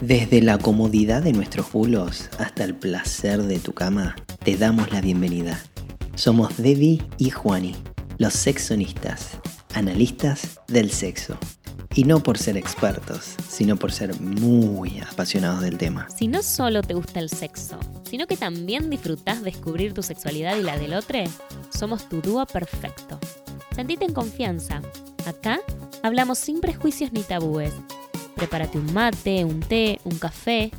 Desde 0.00 0.40
la 0.40 0.56
comodidad 0.56 1.22
de 1.22 1.34
nuestros 1.34 1.70
bulos 1.72 2.30
hasta 2.38 2.64
el 2.64 2.74
placer 2.74 3.42
de 3.42 3.58
tu 3.58 3.74
cama, 3.74 4.16
te 4.42 4.56
damos 4.56 4.90
la 4.92 5.02
bienvenida. 5.02 5.60
Somos 6.14 6.56
Debbie 6.56 7.02
y 7.18 7.28
Juani, 7.28 7.76
los 8.16 8.32
sexonistas, 8.32 9.32
analistas 9.74 10.58
del 10.68 10.90
sexo. 10.90 11.36
Y 11.94 12.04
no 12.04 12.22
por 12.22 12.38
ser 12.38 12.56
expertos, 12.56 13.34
sino 13.46 13.76
por 13.76 13.92
ser 13.92 14.18
muy 14.18 15.00
apasionados 15.00 15.60
del 15.60 15.76
tema. 15.76 16.08
Si 16.16 16.28
no 16.28 16.42
solo 16.42 16.80
te 16.80 16.94
gusta 16.94 17.20
el 17.20 17.28
sexo, 17.28 17.78
sino 18.08 18.26
que 18.26 18.38
también 18.38 18.88
disfrutás 18.88 19.42
descubrir 19.42 19.92
tu 19.92 20.02
sexualidad 20.02 20.56
y 20.56 20.62
la 20.62 20.78
del 20.78 20.94
otro, 20.94 21.18
somos 21.68 22.08
tu 22.08 22.22
dúo 22.22 22.46
perfecto. 22.46 23.18
Sentite 23.76 24.06
en 24.06 24.14
confianza. 24.14 24.80
Acá 25.26 25.60
hablamos 26.02 26.38
sin 26.38 26.62
prejuicios 26.62 27.12
ni 27.12 27.22
tabúes. 27.22 27.74
Prepárate 28.40 28.78
un 28.78 28.90
mate, 28.94 29.44
un 29.44 29.60
té, 29.60 30.00
un 30.04 30.18
café, 30.18 30.70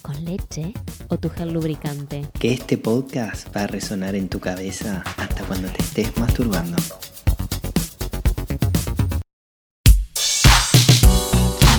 con 0.00 0.24
leche 0.24 0.72
o 1.08 1.18
tu 1.18 1.28
gel 1.28 1.52
lubricante. 1.52 2.26
Que 2.38 2.50
este 2.50 2.78
podcast 2.78 3.54
va 3.54 3.64
a 3.64 3.66
resonar 3.66 4.14
en 4.14 4.30
tu 4.30 4.40
cabeza 4.40 5.04
hasta 5.18 5.44
cuando 5.44 5.68
te 5.68 5.82
estés 5.82 6.16
masturbando. 6.16 6.78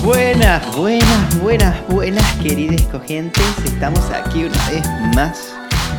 Buenas, 0.04 0.76
buenas, 0.76 1.40
buenas, 1.40 1.88
buenas, 1.88 2.36
queridos 2.36 2.76
escogentes. 2.76 3.44
Estamos 3.64 4.10
aquí 4.10 4.44
una 4.44 4.70
vez 4.70 4.86
más. 5.16 5.52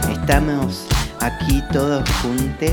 Estamos 0.09 0.87
aquí 1.19 1.61
todos 1.73 2.09
juntos 2.21 2.71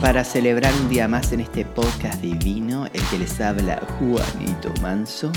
para 0.00 0.24
celebrar 0.24 0.72
un 0.74 0.88
día 0.88 1.08
más 1.08 1.32
en 1.32 1.40
este 1.40 1.64
podcast 1.64 2.20
divino, 2.20 2.86
el 2.92 3.02
que 3.04 3.18
les 3.18 3.40
habla 3.40 3.80
Juanito 3.98 4.72
Manso. 4.82 5.32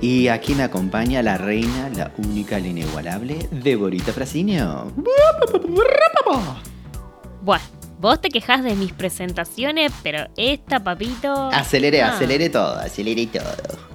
Y 0.00 0.28
aquí 0.28 0.54
me 0.54 0.62
acompaña 0.62 1.22
la 1.22 1.36
reina, 1.38 1.90
la 1.96 2.12
única, 2.18 2.58
la 2.60 2.68
inigualable, 2.68 3.48
Deborita 3.50 4.12
Frasinio. 4.12 4.92
Bueno, 7.42 7.64
vos 8.00 8.20
te 8.20 8.28
quejas 8.28 8.62
de 8.62 8.74
mis 8.76 8.92
presentaciones, 8.92 9.92
pero 10.02 10.28
esta, 10.36 10.82
papito. 10.82 11.48
Acelere, 11.52 12.02
Ah. 12.02 12.14
acelere 12.14 12.48
todo, 12.50 12.78
acelere 12.78 13.26
todo. 13.26 13.88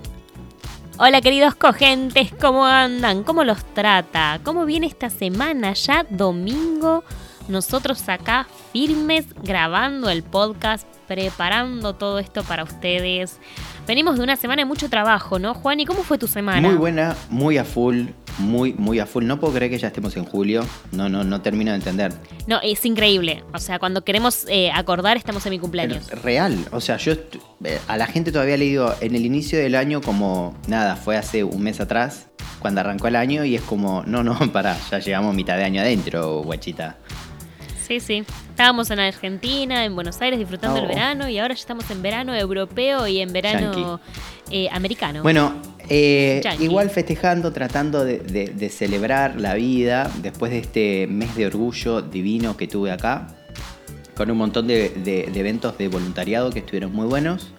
Hola 0.99 1.21
queridos 1.21 1.55
cogentes, 1.55 2.31
¿cómo 2.39 2.65
andan? 2.65 3.23
¿Cómo 3.23 3.43
los 3.43 3.63
trata? 3.73 4.39
¿Cómo 4.43 4.65
viene 4.65 4.85
esta 4.87 5.09
semana? 5.09 5.73
Ya 5.73 6.05
domingo, 6.09 7.03
nosotros 7.47 8.07
acá 8.09 8.47
firmes 8.71 9.25
grabando 9.43 10.09
el 10.09 10.23
podcast, 10.23 10.87
preparando 11.07 11.93
todo 11.93 12.19
esto 12.19 12.43
para 12.43 12.63
ustedes. 12.63 13.39
Venimos 13.87 14.17
de 14.17 14.23
una 14.23 14.35
semana 14.35 14.61
de 14.61 14.65
mucho 14.65 14.89
trabajo, 14.89 15.39
¿no, 15.39 15.53
Juan? 15.53 15.79
¿Y 15.79 15.85
cómo 15.85 16.03
fue 16.03 16.17
tu 16.17 16.27
semana? 16.27 16.61
Muy 16.67 16.77
buena, 16.77 17.15
muy 17.29 17.57
a 17.57 17.65
full, 17.65 18.05
muy, 18.37 18.73
muy 18.73 18.99
a 18.99 19.05
full. 19.05 19.25
No 19.25 19.39
puedo 19.39 19.53
creer 19.53 19.69
que 19.71 19.77
ya 19.77 19.87
estemos 19.87 20.15
en 20.15 20.23
julio. 20.23 20.65
No, 20.91 21.09
no, 21.09 21.23
no 21.25 21.41
termino 21.41 21.71
de 21.71 21.77
entender. 21.77 22.13
No, 22.47 22.59
es 22.63 22.85
increíble. 22.85 23.43
O 23.53 23.59
sea, 23.59 23.79
cuando 23.79 24.03
queremos 24.05 24.45
eh, 24.47 24.71
acordar, 24.73 25.17
estamos 25.17 25.45
en 25.45 25.49
mi 25.51 25.57
Pero 25.57 25.61
cumpleaños. 25.63 26.09
real, 26.23 26.57
o 26.71 26.79
sea, 26.79 26.97
yo 26.97 27.13
eh, 27.65 27.79
a 27.87 27.97
la 27.97 28.07
gente 28.07 28.31
todavía 28.31 28.55
le 28.57 28.65
digo, 28.65 28.93
en 29.01 29.15
el 29.15 29.25
inicio 29.25 29.59
del 29.59 29.75
año 29.75 30.01
como, 30.01 30.55
nada, 30.67 30.95
fue 30.95 31.17
hace 31.17 31.43
un 31.43 31.61
mes 31.61 31.81
atrás, 31.81 32.27
cuando 32.59 32.79
arrancó 32.79 33.07
el 33.07 33.17
año, 33.17 33.43
y 33.43 33.55
es 33.55 33.61
como, 33.61 34.03
no, 34.05 34.23
no, 34.23 34.37
pará, 34.53 34.77
ya 34.89 34.99
llegamos 34.99 35.35
mitad 35.35 35.57
de 35.57 35.65
año 35.65 35.81
adentro, 35.81 36.41
guachita. 36.43 36.97
Sí, 37.87 37.99
sí. 37.99 38.23
Estábamos 38.49 38.89
en 38.91 38.99
Argentina, 38.99 39.83
en 39.83 39.93
Buenos 39.95 40.21
Aires, 40.21 40.39
disfrutando 40.39 40.77
el 40.79 40.85
Oh. 40.85 40.87
verano 40.87 41.27
y 41.29 41.37
ahora 41.37 41.53
ya 41.53 41.59
estamos 41.59 41.89
en 41.91 42.01
verano 42.01 42.33
europeo 42.35 43.07
y 43.07 43.19
en 43.19 43.33
verano 43.33 43.99
eh, 44.51 44.69
americano. 44.71 45.21
Bueno, 45.23 45.53
eh, 45.89 46.41
igual 46.59 46.89
festejando, 46.89 47.51
tratando 47.51 48.05
de, 48.05 48.19
de- 48.19 48.47
de 48.47 48.69
celebrar 48.69 49.39
la 49.39 49.53
vida 49.55 50.09
después 50.21 50.51
de 50.51 50.59
este 50.59 51.07
mes 51.07 51.35
de 51.35 51.47
orgullo 51.47 52.01
divino 52.01 52.55
que 52.55 52.67
tuve 52.67 52.91
acá, 52.91 53.27
con 54.15 54.29
un 54.31 54.37
montón 54.37 54.67
de, 54.67 54.93
eventos 55.35 55.77
de 55.77 55.87
voluntariado 55.87 56.51
que 56.51 56.59
estuvieron 56.59 56.93
muy 56.93 57.07
buenos. 57.07 57.51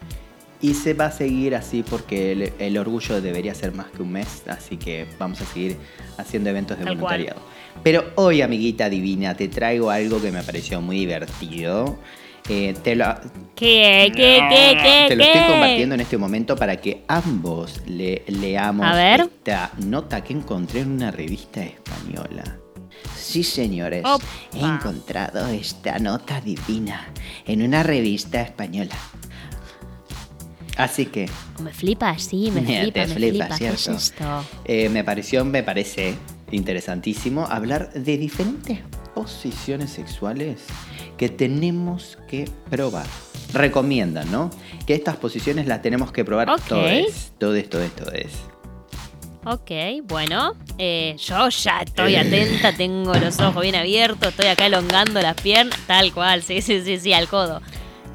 Y 0.63 0.73
se 0.73 0.95
va 0.95 1.07
a 1.07 1.11
seguir 1.11 1.55
así 1.57 1.83
porque 1.83 2.33
el, 2.33 2.53
el 2.59 2.79
orgullo 2.79 3.21
debería 3.21 3.55
ser 3.55 3.75
más 3.75 3.87
que 3.89 4.01
un 4.03 4.13
mes, 4.13 4.45
así 4.49 4.79
que 4.79 5.05
vamos 5.19 5.39
a 5.43 5.45
seguir 5.45 5.77
haciendo 6.17 6.49
eventos 6.49 6.79
de 6.79 6.85
Tal 6.85 6.99
cual. 6.99 7.35
Pero 7.83 8.13
hoy, 8.15 8.41
amiguita 8.43 8.89
divina, 8.89 9.35
te 9.35 9.49
traigo 9.49 9.91
algo 9.91 10.21
que 10.21 10.31
me 10.31 10.43
pareció 10.43 10.81
muy 10.81 10.99
divertido. 11.01 11.99
Eh, 12.49 12.75
te 12.83 12.95
lo, 12.95 13.07
¿Qué, 13.55 14.13
qué, 14.15 14.41
qué, 14.51 14.79
qué, 14.83 15.07
te 15.09 15.17
lo 15.17 15.25
estoy 15.25 15.41
compartiendo 15.51 15.95
en 15.95 16.01
este 16.03 16.19
momento 16.19 16.57
para 16.57 16.77
que 16.77 17.03
ambos 17.09 17.81
le, 17.87 18.23
leamos 18.27 18.85
A 18.87 18.95
ver. 18.95 19.21
esta 19.23 19.73
nota 19.79 20.23
que 20.23 20.35
encontré 20.35 20.81
en 20.81 20.93
una 20.93 21.11
revista 21.11 21.63
española. 21.65 22.59
Sí, 23.17 23.43
señores, 23.43 24.05
Opa. 24.05 24.25
he 24.55 24.61
encontrado 24.61 25.47
esta 25.49 25.99
nota 25.99 26.41
divina 26.43 27.07
en 27.47 27.63
una 27.63 27.83
revista 27.83 28.43
española. 28.43 28.95
Así 30.77 31.07
que 31.07 31.29
Me 31.63 31.73
flipa, 31.73 32.19
sí, 32.19 32.51
me 32.53 32.61
Te 32.63 32.83
flipa, 32.83 33.01
me 33.01 33.07
flipa, 33.15 33.47
flipa. 33.47 33.59
¿Qué 33.59 33.69
es 33.69 33.81
¿cierto? 33.81 33.99
esto? 33.99 34.45
eh, 34.67 34.89
me 34.91 35.03
pareció, 35.05 35.45
me 35.45 35.63
parece 35.63 36.15
interesantísimo 36.55 37.47
hablar 37.47 37.93
de 37.93 38.17
diferentes 38.17 38.81
posiciones 39.15 39.91
sexuales 39.91 40.65
que 41.17 41.29
tenemos 41.29 42.19
que 42.29 42.49
probar. 42.71 43.07
Recomiendan, 43.53 44.31
¿no? 44.33 44.51
Que 44.87 44.95
estas 44.95 45.17
posiciones 45.17 45.67
las 45.67 45.81
tenemos 45.83 46.11
que 46.13 46.25
probar 46.25 46.51
Ok. 46.51 46.61
todos. 46.69 47.33
Todo 47.39 47.55
esto, 47.55 47.81
esto 47.81 48.11
es. 48.13 48.33
Ok, 49.47 49.71
bueno, 50.05 50.55
eh, 50.79 51.17
yo 51.19 51.51
ya 51.51 51.81
estoy 51.83 52.17
atenta, 52.17 52.73
tengo 52.75 53.13
los 53.15 53.39
ojos 53.41 53.61
bien 53.63 53.75
abiertos, 53.75 54.31
estoy 54.31 54.47
acá 54.47 54.65
elongando 54.67 55.21
las 55.21 55.35
piernas, 55.35 55.79
tal 55.87 56.15
cual, 56.15 56.43
sí, 56.43 56.63
sí, 56.63 56.81
sí, 56.83 56.99
sí, 56.99 57.13
al 57.13 57.29
codo. 57.29 57.61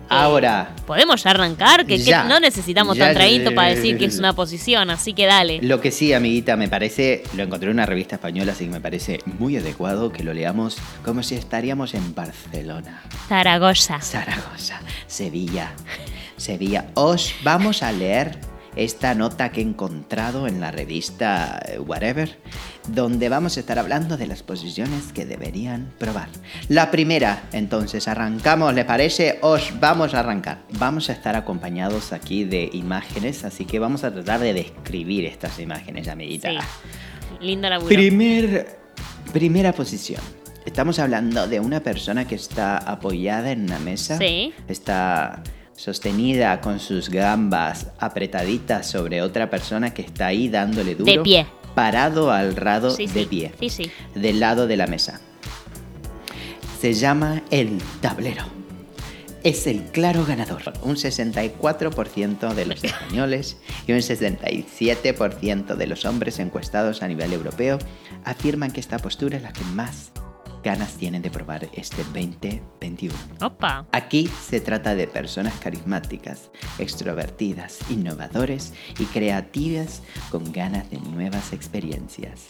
Ahora, 0.10 0.76
¿Podemos 0.86 1.24
ya 1.24 1.32
arrancar? 1.32 1.86
Que, 1.86 1.98
no 2.28 2.40
necesitamos 2.40 2.98
Ya, 2.98 3.14
tan 3.14 3.30
ya, 3.44 3.56
para 3.56 3.70
decir 3.70 3.98
que 3.98 4.06
es 4.06 4.18
una 4.18 4.34
posición, 4.34 4.90
así 4.90 5.14
que 5.14 5.26
dale. 5.26 5.60
lo 5.62 5.80
que 5.82 5.92
sí, 5.92 6.14
amiguita, 6.14 6.56
me 6.56 6.68
parece, 6.68 7.24
lo 7.36 7.44
encontré 7.44 7.70
en 7.70 7.76
una 7.76 7.86
revista 7.86 8.16
española, 8.16 8.54
así 8.54 8.66
que 8.66 8.72
me 8.72 8.82
parece 8.82 9.20
muy 9.26 9.58
adecuado 9.58 10.12
que 10.12 10.24
lo 10.24 10.34
leamos 10.34 10.78
como 11.06 11.24
si 11.24 11.36
estaríamos 11.36 11.94
en 11.94 12.16
Barcelona. 12.16 13.04
Zaragoza. 13.28 14.02
Zaragoza, 14.02 14.82
Sevilla, 15.08 15.74
Sevilla. 16.38 16.88
Os 16.96 17.34
vamos 17.44 17.84
a 17.84 17.92
leer 17.92 18.40
esta 18.76 19.16
nota 19.16 19.52
que 19.52 19.62
he 19.62 19.64
encontrado 19.64 20.48
en 20.48 20.60
la 20.60 20.72
revista 20.72 21.60
eh, 21.68 21.80
Whatever, 21.80 22.38
donde 22.88 23.30
vamos 23.30 23.58
a 23.58 23.60
estar 23.60 23.80
hablando 23.80 24.18
de 24.18 24.28
las 24.28 24.44
posiciones 24.44 25.12
que 25.14 25.26
deberían 25.26 25.92
probar. 25.98 26.30
La 26.68 26.92
primera, 26.92 27.44
entonces, 27.52 28.08
arrancamos, 28.08 28.74
¿le 28.74 28.86
parece? 28.86 29.40
Os 29.42 29.80
vamos 29.80 30.14
a 30.14 30.20
arrancar. 30.20 30.64
Vamos 30.78 31.10
a 31.10 31.14
estar 31.14 31.36
acompañados 31.36 32.14
aquí 32.14 32.44
de 32.44 32.70
imágenes, 32.74 33.44
así 33.44 33.66
que 33.66 33.80
vamos 33.80 34.04
a 34.04 34.14
tratar 34.14 34.40
de 34.40 34.54
describir 34.54 35.26
estas 35.26 35.60
imágenes, 35.60 36.08
amiguita. 36.08 36.50
Sí. 36.50 36.58
Linda 37.42 37.70
laburo. 37.70 37.88
Primer, 37.88 38.78
primera 39.32 39.74
posición. 39.74 40.22
Estamos 40.66 41.00
hablando 41.00 41.48
de 41.48 41.60
una 41.60 41.82
persona 41.82 42.28
que 42.28 42.36
está 42.36 42.78
apoyada 42.78 43.52
en 43.52 43.64
una 43.64 43.80
mesa. 43.80 44.18
Sí. 44.18 44.54
Está 44.68 45.42
sostenida 45.80 46.60
con 46.60 46.80
sus 46.80 47.10
gambas 47.10 47.88
apretaditas 48.00 48.86
sobre 48.88 49.22
otra 49.22 49.50
persona 49.50 49.94
que 49.94 50.02
está 50.02 50.28
ahí 50.28 50.50
dándole 50.50 50.94
duro. 50.94 51.10
De 51.12 51.20
pie. 51.20 51.48
Parado 51.74 52.32
al 52.32 52.54
lado 52.56 52.90
Sí, 52.92 53.08
de 53.08 53.22
sí. 53.22 53.26
pie. 53.26 53.54
Sí, 53.60 53.70
sí. 53.70 53.92
Del 54.14 54.42
lado 54.42 54.68
de 54.68 54.76
la 54.76 54.88
mesa. 54.88 55.22
Se 56.82 56.94
llama 56.94 57.44
el 57.50 57.78
tablero. 58.02 58.44
Es 59.44 59.68
el 59.68 59.84
claro 59.84 60.26
ganador. 60.26 60.62
Un 60.82 60.96
64% 60.98 62.54
de 62.54 62.66
los 62.66 62.84
españoles 62.84 63.56
y 63.88 63.94
un 63.94 64.00
67% 64.00 65.76
de 65.76 65.88
los 65.88 66.04
hombres 66.04 66.40
encuestados 66.40 67.02
a 67.04 67.08
nivel 67.08 67.32
europeo 67.32 67.80
afirman 68.26 68.72
que 68.72 68.82
esta 68.82 69.00
postura 69.00 69.38
es 69.38 69.44
la 69.44 69.54
que 69.54 69.64
más 69.64 70.12
ganas 70.64 70.94
tienen 70.94 71.22
de 71.22 71.30
probar 71.30 71.68
este 71.74 72.04
2021. 72.04 73.14
Opa. 73.42 73.86
Aquí 73.92 74.30
se 74.48 74.60
trata 74.60 74.96
de 74.96 75.08
personas 75.08 75.54
carismáticas, 75.60 76.50
extrovertidas, 76.78 77.80
innovadores 77.90 78.74
y 79.00 79.06
creativas 79.06 80.02
con 80.32 80.52
ganas 80.52 80.90
de 80.92 80.98
nuevas 81.00 81.54
experiencias. 81.54 82.48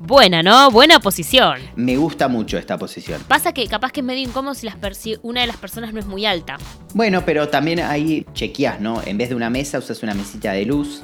Buena, 0.00 0.42
¿no? 0.42 0.70
Buena 0.70 0.98
posición. 1.00 1.58
Me 1.76 1.96
gusta 1.96 2.26
mucho 2.28 2.58
esta 2.58 2.76
posición. 2.76 3.22
Pasa 3.28 3.52
que 3.52 3.66
capaz 3.68 3.92
que 3.92 4.00
es 4.00 4.06
medio 4.06 4.22
incómodo 4.28 4.54
si, 4.54 4.66
las 4.66 4.76
per- 4.76 4.94
si 4.96 5.16
una 5.22 5.42
de 5.42 5.46
las 5.46 5.56
personas 5.56 5.92
no 5.92 6.00
es 6.00 6.06
muy 6.06 6.26
alta. 6.26 6.58
Bueno, 6.94 7.24
pero 7.24 7.48
también 7.48 7.78
ahí 7.80 8.26
chequeás, 8.32 8.80
¿no? 8.80 9.00
En 9.06 9.16
vez 9.16 9.28
de 9.28 9.34
una 9.36 9.50
mesa 9.50 9.78
usas 9.78 10.02
una 10.02 10.14
mesita 10.14 10.52
de 10.52 10.64
luz. 10.64 11.02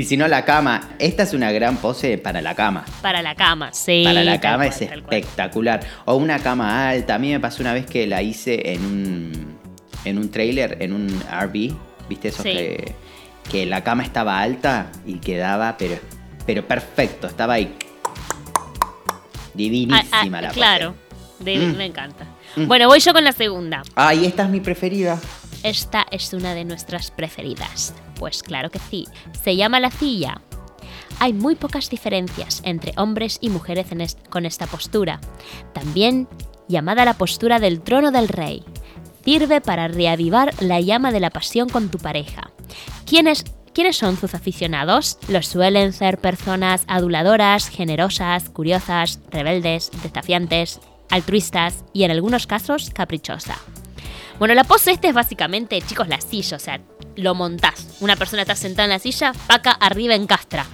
Y 0.00 0.04
si 0.04 0.16
no 0.16 0.28
la 0.28 0.44
cama, 0.44 0.90
esta 0.98 1.22
es 1.24 1.32
una 1.34 1.50
gran 1.52 1.76
pose 1.76 2.18
para 2.18 2.40
la 2.40 2.54
cama. 2.54 2.84
Para 3.02 3.22
la 3.22 3.34
cama, 3.34 3.72
sí. 3.72 4.02
Para 4.04 4.22
la 4.24 4.40
cama 4.40 4.64
cual, 4.66 4.68
es 4.68 4.82
espectacular. 4.82 5.80
O 6.04 6.14
una 6.16 6.38
cama 6.38 6.88
alta. 6.88 7.14
A 7.14 7.18
mí 7.18 7.30
me 7.30 7.40
pasó 7.40 7.62
una 7.62 7.72
vez 7.72 7.86
que 7.86 8.06
la 8.06 8.22
hice 8.22 8.72
en 8.72 8.84
un, 8.84 9.58
en 10.04 10.18
un 10.18 10.30
trailer, 10.30 10.76
en 10.80 10.92
un 10.92 11.08
RV. 11.30 11.74
¿Viste 12.08 12.28
esos 12.28 12.42
Sí. 12.42 12.50
que 12.52 12.94
que 13.50 13.64
la 13.64 13.82
cama 13.82 14.02
estaba 14.02 14.40
alta 14.42 14.92
y 15.06 15.14
quedaba, 15.20 15.76
pero, 15.78 15.96
pero 16.44 16.68
perfecto, 16.68 17.26
estaba 17.28 17.54
ahí. 17.54 17.74
Divinísima 19.54 20.04
Ah, 20.12 20.22
ah, 20.38 20.40
la 20.42 20.48
Claro, 20.50 20.94
de- 21.40 21.56
Mm. 21.56 21.76
me 21.76 21.86
encanta. 21.86 22.26
Bueno, 22.56 22.88
voy 22.88 23.00
yo 23.00 23.12
con 23.12 23.24
la 23.24 23.32
segunda. 23.32 23.82
Ay, 23.94 24.26
esta 24.26 24.44
es 24.44 24.50
mi 24.50 24.60
preferida. 24.60 25.18
Esta 25.62 26.06
es 26.10 26.32
una 26.34 26.54
de 26.54 26.64
nuestras 26.64 27.10
preferidas. 27.10 27.94
Pues 28.18 28.42
claro 28.42 28.70
que 28.70 28.78
sí. 28.78 29.06
Se 29.42 29.56
llama 29.56 29.80
la 29.80 29.90
silla. 29.90 30.40
Hay 31.20 31.32
muy 31.32 31.54
pocas 31.54 31.90
diferencias 31.90 32.60
entre 32.64 32.92
hombres 32.96 33.38
y 33.40 33.50
mujeres 33.50 34.16
con 34.30 34.46
esta 34.46 34.66
postura. 34.66 35.20
También 35.72 36.28
llamada 36.68 37.04
la 37.04 37.14
postura 37.14 37.58
del 37.58 37.80
trono 37.80 38.10
del 38.10 38.28
rey. 38.28 38.64
Sirve 39.24 39.60
para 39.60 39.88
reavivar 39.88 40.54
la 40.62 40.80
llama 40.80 41.12
de 41.12 41.20
la 41.20 41.30
pasión 41.30 41.68
con 41.68 41.90
tu 41.90 41.98
pareja. 41.98 42.50
¿Quiénes, 43.04 43.44
¿Quiénes 43.74 43.96
son 43.96 44.16
sus 44.16 44.34
aficionados? 44.34 45.18
Los 45.28 45.48
suelen 45.48 45.92
ser 45.92 46.18
personas 46.18 46.84
aduladoras, 46.86 47.68
generosas, 47.68 48.48
curiosas, 48.48 49.20
rebeldes, 49.30 49.90
desafiantes, 50.02 50.80
altruistas 51.10 51.84
y 51.92 52.04
en 52.04 52.10
algunos 52.10 52.46
casos 52.46 52.90
caprichosa. 52.90 53.58
Bueno, 54.38 54.54
la 54.54 54.64
pose 54.64 54.92
esta 54.92 55.08
es 55.08 55.14
básicamente, 55.14 55.80
chicos, 55.82 56.08
la 56.08 56.20
silla, 56.20 56.56
o 56.56 56.60
sea, 56.60 56.80
lo 57.16 57.34
montás. 57.34 57.96
Una 58.00 58.14
persona 58.16 58.42
está 58.42 58.54
sentada 58.54 58.84
en 58.84 58.90
la 58.90 58.98
silla, 59.00 59.32
paca 59.46 59.72
arriba 59.72 60.14
en 60.14 60.26
castra. 60.26 60.64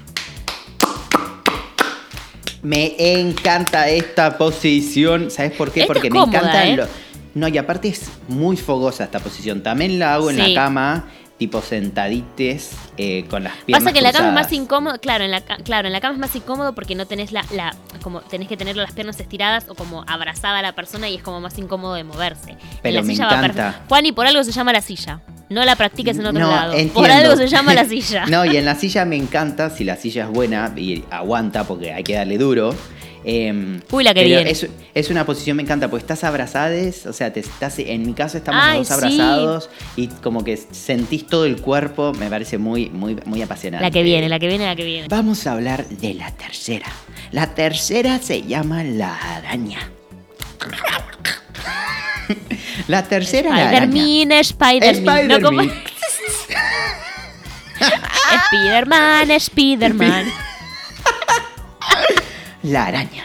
Me 2.62 2.94
encanta 2.98 3.88
esta 3.88 4.36
posición. 4.38 5.30
¿Sabes 5.30 5.52
por 5.52 5.70
qué? 5.70 5.80
Esta 5.82 5.92
Porque 5.92 6.08
es 6.08 6.14
me 6.14 6.20
cómoda, 6.20 6.38
encanta. 6.40 6.66
¿eh? 6.66 6.76
lo- 6.76 6.86
No, 7.34 7.48
y 7.48 7.58
aparte 7.58 7.88
es 7.88 8.02
muy 8.28 8.56
fogosa 8.56 9.04
esta 9.04 9.18
posición. 9.18 9.62
También 9.62 9.98
la 9.98 10.14
hago 10.14 10.30
en 10.30 10.36
Sí. 10.36 10.52
la 10.54 10.62
cama, 10.62 11.08
tipo 11.38 11.60
sentadites, 11.62 12.72
eh, 12.96 13.24
con 13.28 13.44
las 13.44 13.54
piernas 13.64 13.82
Pasa 13.84 13.92
que 13.92 13.98
en 13.98 14.04
la 14.04 14.12
cama 14.12 14.28
es 14.28 14.34
más 14.34 14.52
incómodo, 14.52 14.98
claro, 15.00 15.24
en 15.24 15.30
la, 15.30 15.40
claro, 15.40 15.88
en 15.88 15.92
la 15.92 16.00
cama 16.00 16.14
es 16.14 16.20
más 16.20 16.36
incómodo 16.36 16.74
porque 16.74 16.94
no 16.94 17.06
tenés 17.06 17.32
la, 17.32 17.44
la, 17.52 17.74
como 18.02 18.20
tenés 18.20 18.48
que 18.48 18.56
tener 18.56 18.76
las 18.76 18.92
piernas 18.92 19.18
estiradas 19.18 19.66
o 19.68 19.74
como 19.74 20.04
abrazada 20.06 20.58
a 20.58 20.62
la 20.62 20.74
persona 20.74 21.08
y 21.08 21.16
es 21.16 21.22
como 21.22 21.40
más 21.40 21.58
incómodo 21.58 21.94
de 21.94 22.04
moverse. 22.04 22.56
Pero 22.82 22.88
en 22.90 22.94
la 22.94 23.02
me 23.02 23.12
silla 23.14 23.26
va 23.26 23.32
encanta. 23.38 23.54
perfecto. 23.64 23.84
Juan, 23.88 24.06
y 24.06 24.12
por 24.12 24.26
algo 24.26 24.44
se 24.44 24.52
llama 24.52 24.72
la 24.72 24.80
silla. 24.80 25.20
No 25.50 25.64
la 25.64 25.76
practiques 25.76 26.16
en 26.18 26.26
otro 26.26 26.40
No, 26.40 26.50
lado. 26.50 26.74
Por 26.94 27.10
algo 27.10 27.36
se 27.36 27.48
llama 27.48 27.74
la 27.74 27.84
silla. 27.88 28.24
no, 28.26 28.44
y 28.44 28.56
en 28.56 28.64
la 28.64 28.74
silla 28.76 29.04
me 29.04 29.16
encanta, 29.16 29.70
si 29.70 29.84
la 29.84 29.96
silla 29.96 30.24
es 30.24 30.30
buena 30.30 30.72
y 30.76 31.04
aguanta 31.10 31.64
porque 31.64 31.92
hay 31.92 32.02
que 32.04 32.14
darle 32.14 32.38
duro. 32.38 32.74
Eh, 33.24 33.80
Uy, 33.90 34.04
la 34.04 34.14
que 34.14 34.24
viene. 34.24 34.50
Es, 34.50 34.66
es 34.94 35.10
una 35.10 35.24
posición, 35.26 35.56
me 35.56 35.62
encanta, 35.62 35.88
porque 35.88 36.02
estás 36.02 36.24
abrazades, 36.24 37.06
o 37.06 37.12
sea, 37.12 37.32
te 37.32 37.40
estás, 37.40 37.78
en 37.78 38.06
mi 38.06 38.14
caso 38.14 38.38
estamos 38.38 38.62
Ay, 38.64 38.78
los 38.78 38.88
dos 38.88 38.98
sí. 38.98 39.04
abrazados 39.04 39.70
y 39.96 40.08
como 40.08 40.44
que 40.44 40.56
sentís 40.56 41.26
todo 41.26 41.44
el 41.46 41.60
cuerpo, 41.60 42.12
me 42.12 42.28
parece 42.28 42.58
muy, 42.58 42.90
muy, 42.90 43.16
muy 43.24 43.42
apasionante. 43.42 43.84
La 43.84 43.90
que 43.90 44.02
viene, 44.02 44.28
la 44.28 44.38
que 44.38 44.48
viene, 44.48 44.66
la 44.66 44.76
que 44.76 44.84
viene. 44.84 45.08
Vamos 45.08 45.46
a 45.46 45.52
hablar 45.52 45.86
de 45.88 46.14
la 46.14 46.30
tercera. 46.32 46.86
La 47.32 47.54
tercera 47.54 48.18
se 48.18 48.42
llama 48.42 48.84
la 48.84 49.16
araña. 49.36 49.78
La 52.88 53.02
tercera. 53.04 53.72
Spider-Man, 53.72 54.32
Spider-Man. 54.32 55.28
No 55.28 55.40
como- 55.40 55.62
Spider-Man. 58.50 59.30
Spider-Man, 59.30 59.32
Spider-Man. 59.32 60.24
La 62.64 62.86
araña. 62.86 63.24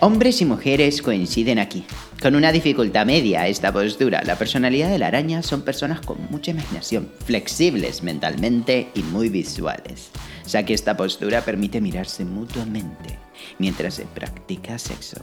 Hombres 0.00 0.40
y 0.40 0.44
mujeres 0.44 1.02
coinciden 1.02 1.58
aquí. 1.58 1.84
Con 2.22 2.34
una 2.36 2.52
dificultad 2.52 3.04
media 3.04 3.46
esta 3.48 3.72
postura, 3.72 4.22
la 4.24 4.36
personalidad 4.36 4.88
de 4.88 4.98
la 4.98 5.08
araña 5.08 5.42
son 5.42 5.62
personas 5.62 6.00
con 6.00 6.18
mucha 6.30 6.52
imaginación, 6.52 7.10
flexibles 7.26 8.02
mentalmente 8.02 8.88
y 8.94 9.02
muy 9.02 9.28
visuales, 9.28 10.10
ya 10.46 10.62
que 10.64 10.72
esta 10.72 10.96
postura 10.96 11.42
permite 11.42 11.80
mirarse 11.80 12.24
mutuamente 12.24 13.18
mientras 13.58 13.94
se 13.94 14.04
practica 14.04 14.78
sexo. 14.78 15.16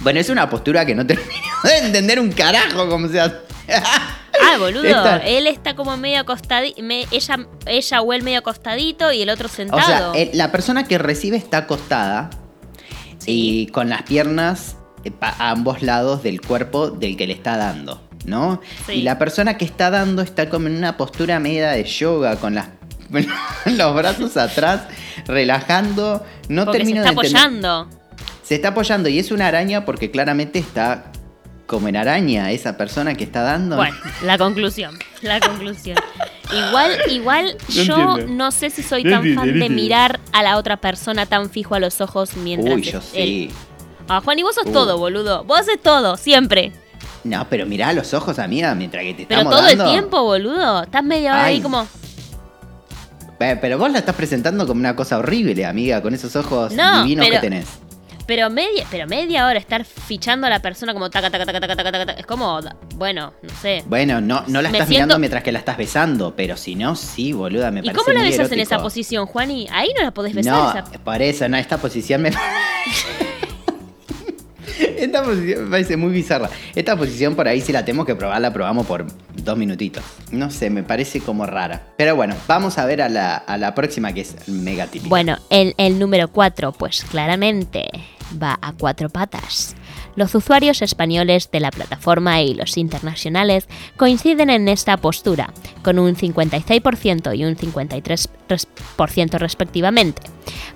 Bueno, 0.00 0.18
es 0.18 0.30
una 0.30 0.48
postura 0.48 0.84
que 0.86 0.94
no 0.94 1.06
termino 1.06 1.30
de 1.62 1.78
entender 1.86 2.18
un 2.18 2.32
carajo 2.32 2.88
cómo 2.88 3.08
se 3.08 3.20
hace. 3.20 3.36
Ah, 4.42 4.56
boludo. 4.58 4.84
Esta- 4.84 5.18
Él 5.18 5.46
está 5.46 5.76
como 5.76 5.94
medio 5.98 6.18
acostadito. 6.20 6.80
ella, 6.80 7.46
ella 7.66 8.00
o 8.00 8.12
él 8.14 8.22
medio 8.22 8.38
acostadito 8.38 9.12
y 9.12 9.20
el 9.20 9.28
otro 9.28 9.46
O 9.46 9.50
sentado. 9.50 10.14
sea, 10.14 10.22
el- 10.22 10.30
la 10.32 10.50
persona 10.50 10.84
que 10.88 10.96
recibe 10.96 11.36
está 11.36 11.58
acostada 11.58 12.30
y 13.26 13.66
con 13.68 13.88
las 13.88 14.02
piernas 14.02 14.76
eh, 15.04 15.12
a 15.20 15.50
ambos 15.50 15.82
lados 15.82 16.22
del 16.22 16.40
cuerpo 16.40 16.90
del 16.90 17.16
que 17.16 17.26
le 17.26 17.32
está 17.32 17.56
dando, 17.56 18.00
¿no? 18.24 18.60
Sí. 18.86 18.92
Y 18.92 19.02
la 19.02 19.18
persona 19.18 19.56
que 19.56 19.64
está 19.64 19.90
dando 19.90 20.22
está 20.22 20.48
como 20.48 20.66
en 20.66 20.76
una 20.76 20.96
postura 20.96 21.38
media 21.40 21.70
de 21.70 21.84
yoga 21.84 22.36
con 22.36 22.54
las 22.54 22.68
los 23.66 23.94
brazos 23.94 24.36
atrás, 24.36 24.82
relajando. 25.26 26.24
No 26.48 26.64
porque 26.64 26.78
se 26.78 26.84
termino 26.84 27.00
está 27.00 27.10
de 27.10 27.18
apoyando. 27.18 27.88
Se 28.42 28.54
está 28.54 28.68
apoyando 28.68 29.08
y 29.08 29.18
es 29.18 29.30
una 29.30 29.46
araña 29.46 29.84
porque 29.84 30.10
claramente 30.10 30.58
está 30.58 31.10
como 31.70 31.86
en 31.86 31.96
araña 31.96 32.50
esa 32.50 32.76
persona 32.76 33.14
que 33.14 33.22
está 33.22 33.42
dando. 33.42 33.76
Bueno, 33.76 33.94
la 34.24 34.36
conclusión. 34.38 34.98
La 35.22 35.38
conclusión. 35.38 35.96
Igual, 36.52 36.90
igual 37.10 37.56
No 37.68 37.82
yo 37.84 38.10
entiendo. 38.10 38.34
no 38.34 38.50
sé 38.50 38.70
si 38.70 38.82
soy 38.82 39.04
No 39.04 39.10
tan 39.10 39.18
entiendo, 39.20 39.40
fan 39.42 39.48
no 39.50 39.52
de 39.54 39.66
entiendo. 39.66 39.82
mirar 39.82 40.20
a 40.32 40.42
la 40.42 40.56
otra 40.56 40.78
persona 40.78 41.26
tan 41.26 41.48
fijo 41.48 41.76
a 41.76 41.78
los 41.78 42.00
ojos 42.00 42.36
mientras. 42.36 42.74
Uy, 42.74 42.82
yo 42.82 43.00
sí. 43.00 43.52
Ah, 44.08 44.20
Juan, 44.24 44.40
y 44.40 44.42
vos 44.42 44.56
sos 44.56 44.66
Uh. 44.66 44.72
todo, 44.72 44.98
boludo. 44.98 45.44
Vos 45.44 45.60
haces 45.60 45.80
todo, 45.80 46.16
siempre. 46.16 46.72
No, 47.22 47.46
pero 47.48 47.66
mirá 47.66 47.90
a 47.90 47.92
los 47.92 48.12
ojos, 48.14 48.40
amiga, 48.40 48.74
mientras 48.74 49.04
que 49.04 49.14
te 49.14 49.26
Pero 49.26 49.42
estamos 49.42 49.56
todo 49.60 49.68
dando. 49.68 49.84
el 49.84 49.90
tiempo, 49.92 50.22
boludo. 50.24 50.82
Estás 50.82 51.04
media 51.04 51.32
hora 51.34 51.44
ahí 51.44 51.60
como. 51.60 51.86
Eh, 53.38 53.56
Pero 53.60 53.78
vos 53.78 53.90
la 53.90 54.00
estás 54.00 54.14
presentando 54.16 54.66
como 54.66 54.80
una 54.80 54.94
cosa 54.96 55.16
horrible, 55.18 55.64
amiga, 55.64 56.02
con 56.02 56.12
esos 56.14 56.34
ojos 56.36 56.72
No, 56.72 57.02
divinos 57.04 57.26
pero- 57.26 57.40
que 57.40 57.46
tenés. 57.48 57.66
Pero 58.30 58.48
media, 58.48 58.86
pero 58.92 59.08
media 59.08 59.44
hora 59.44 59.58
estar 59.58 59.84
fichando 59.84 60.46
a 60.46 60.50
la 60.50 60.62
persona 60.62 60.92
como 60.92 61.10
taca, 61.10 61.30
taca, 61.30 61.44
taca, 61.44 61.58
taca, 61.58 61.74
taca, 61.76 61.90
taca, 61.90 62.06
taca. 62.06 62.20
Es 62.20 62.26
como, 62.26 62.60
bueno, 62.94 63.32
no 63.42 63.50
sé. 63.60 63.82
Bueno, 63.88 64.20
no, 64.20 64.44
no 64.46 64.62
la 64.62 64.68
Me 64.70 64.78
estás 64.78 64.86
siento- 64.88 65.06
mirando 65.06 65.18
mientras 65.18 65.42
que 65.42 65.50
la 65.50 65.58
estás 65.58 65.76
besando, 65.76 66.36
pero 66.36 66.56
si 66.56 66.76
no, 66.76 66.94
sí, 66.94 67.32
boluda, 67.32 67.72
me 67.72 67.80
¿Y 67.80 67.82
parece 67.86 67.98
cómo 68.04 68.12
la 68.14 68.20
muy 68.20 68.28
besas 68.30 68.46
en 68.52 68.52
erótico. 68.60 68.62
esa 68.76 68.82
posición, 68.84 69.26
Juani? 69.26 69.66
Ahí 69.72 69.88
no 69.98 70.04
la 70.04 70.12
podés 70.12 70.32
besar. 70.32 70.52
No, 70.54 70.70
esa- 70.70 70.84
por 71.02 71.20
eso, 71.20 71.48
no, 71.48 71.56
esta 71.56 71.78
posición 71.78 72.22
me... 72.22 72.30
Esta 74.96 75.24
posición 75.24 75.64
me 75.64 75.70
parece 75.70 75.96
muy 75.96 76.10
bizarra. 76.12 76.48
Esta 76.74 76.96
posición 76.96 77.34
por 77.34 77.48
ahí 77.48 77.60
si 77.60 77.72
la 77.72 77.84
tenemos 77.84 78.06
que 78.06 78.14
probar, 78.14 78.40
la 78.40 78.52
probamos 78.52 78.86
por 78.86 79.06
dos 79.34 79.56
minutitos. 79.58 80.04
No 80.30 80.50
sé, 80.50 80.70
me 80.70 80.82
parece 80.84 81.20
como 81.20 81.46
rara. 81.46 81.82
Pero 81.96 82.14
bueno, 82.16 82.36
vamos 82.46 82.78
a 82.78 82.84
ver 82.86 83.02
a 83.02 83.08
la, 83.08 83.36
a 83.36 83.56
la 83.58 83.74
próxima 83.74 84.12
que 84.12 84.20
es 84.20 84.48
mega 84.48 84.86
típica. 84.86 85.08
Bueno, 85.08 85.36
el, 85.50 85.74
el 85.78 85.98
número 85.98 86.28
4, 86.28 86.72
pues 86.72 87.02
claramente 87.10 87.88
va 88.40 88.58
a 88.60 88.72
cuatro 88.72 89.08
patas. 89.08 89.74
Los 90.16 90.34
usuarios 90.34 90.82
españoles 90.82 91.50
de 91.50 91.60
la 91.60 91.70
plataforma 91.70 92.42
y 92.42 92.54
los 92.54 92.76
internacionales 92.76 93.68
coinciden 93.96 94.50
en 94.50 94.68
esta 94.68 94.96
postura, 94.96 95.52
con 95.82 95.98
un 95.98 96.16
56% 96.16 97.36
y 97.36 97.44
un 97.44 97.56
53% 97.56 99.38
respectivamente. 99.38 100.22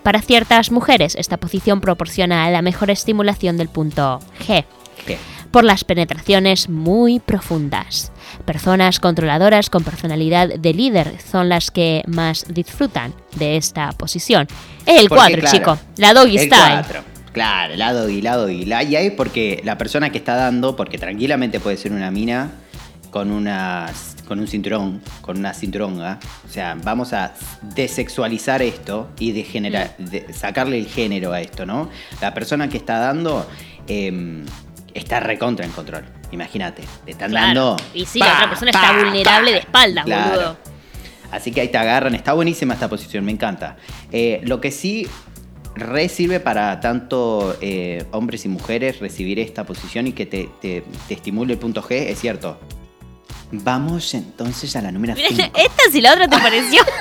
Para 0.03 0.23
ciertas 0.23 0.71
mujeres, 0.71 1.15
esta 1.17 1.37
posición 1.37 1.81
proporciona 1.81 2.49
la 2.51 2.63
mejor 2.63 2.91
estimulación 2.91 3.57
del 3.57 3.69
punto 3.69 4.21
G 4.47 4.65
¿Qué? 5.07 5.19
por 5.55 5.63
las 5.63 5.85
penetraciones 5.85 6.69
muy 6.69 7.21
profundas. 7.21 8.11
Personas 8.45 8.99
controladoras 8.99 9.71
con 9.71 9.85
personalidad 9.85 10.49
de 10.49 10.75
líder 10.75 11.15
son 11.31 11.49
las 11.49 11.71
que 11.71 12.03
más 12.09 12.47
disfrutan 12.49 13.15
de 13.37 13.57
esta 13.57 13.93
posición. 13.93 14.49
El 14.85 15.09
Porque, 15.09 15.39
4, 15.39 15.41
claro, 15.43 15.57
chico. 15.57 15.79
La 15.97 16.13
doggy 16.13 16.39
El 16.39 16.47
style. 16.47 17.14
4. 17.35 17.75
Claro, 17.75 17.77
la 17.77 17.93
doggy, 17.93 18.23
la 18.23 18.37
doggy. 18.37 18.65
La, 18.65 18.83
y 18.83 18.97
ahí 18.97 19.11
porque 19.11 19.61
la 19.65 19.77
persona 19.77 20.11
que 20.11 20.19
está 20.19 20.35
dando, 20.37 20.77
porque 20.77 20.97
tranquilamente 20.99 21.61
puede 21.61 21.77
ser 21.77 21.93
una 21.93 22.11
mina 22.11 22.51
con 23.11 23.31
una 23.31 23.91
con 24.27 24.39
un 24.41 24.47
cinturón, 24.49 25.03
con 25.21 25.37
una 25.39 25.53
cinturonga. 25.53 26.19
O 26.49 26.51
sea, 26.51 26.77
vamos 26.83 27.13
a 27.13 27.35
desexualizar 27.75 28.63
esto 28.63 29.11
y 29.19 29.33
degenerar, 29.33 29.95
Mm. 29.99 30.05
de- 30.05 30.33
sacarle 30.33 30.79
el 30.79 30.87
género 30.87 31.33
a 31.35 31.41
esto, 31.43 31.67
¿no? 31.67 31.91
La 32.23 32.33
persona 32.33 32.69
que 32.71 32.79
está 32.79 32.99
dando 32.99 33.47
eh, 33.87 34.43
está 34.95 35.21
recontra 35.21 35.67
en 35.67 35.73
control. 35.73 36.05
Imagínate, 36.33 36.85
te 37.05 37.11
están 37.11 37.31
Claro. 37.31 37.47
dando. 37.47 37.77
Y 37.93 38.07
sí, 38.07 38.19
pa, 38.19 38.27
la 38.29 38.35
otra 38.37 38.49
persona 38.49 38.71
está 38.71 38.93
vulnerable 38.93 39.51
pa. 39.51 39.53
de 39.55 39.59
espaldas, 39.59 40.05
Claro. 40.07 40.31
boludo. 40.31 40.57
Así 41.31 41.51
que 41.53 41.61
ahí 41.61 41.69
te 41.69 41.77
agarran. 41.79 42.15
Está 42.15 42.33
buenísima 42.33 42.73
esta 42.75 42.89
posición, 42.89 43.25
me 43.27 43.33
encanta. 43.33 43.77
Eh, 44.11 44.41
lo 44.45 44.59
que 44.63 44.71
sí 44.71 45.07
re 45.77 46.09
sirve 46.09 46.41
para 46.41 46.79
tanto 46.81 47.57
eh, 47.61 48.05
hombres 48.13 48.45
y 48.45 48.49
mujeres 48.49 49.01
recibir 49.01 49.39
esta 49.41 49.65
posición 49.65 50.07
y 50.07 50.13
que 50.13 50.27
te, 50.27 50.49
te- 50.61 50.85
te 51.09 51.15
estimule 51.15 51.55
el 51.55 51.59
punto 51.59 51.83
G, 51.83 51.93
es 52.11 52.21
cierto. 52.21 52.59
Vamos 53.51 54.15
entonces 54.15 54.75
a 54.77 54.83
la 54.83 54.91
número 54.93 55.15
Mira, 55.15 55.29
5. 55.29 55.43
esta 55.57 55.83
si 55.93 56.01
la 56.01 56.13
otra 56.13 56.29
te 56.29 56.39
pareció. 56.39 56.83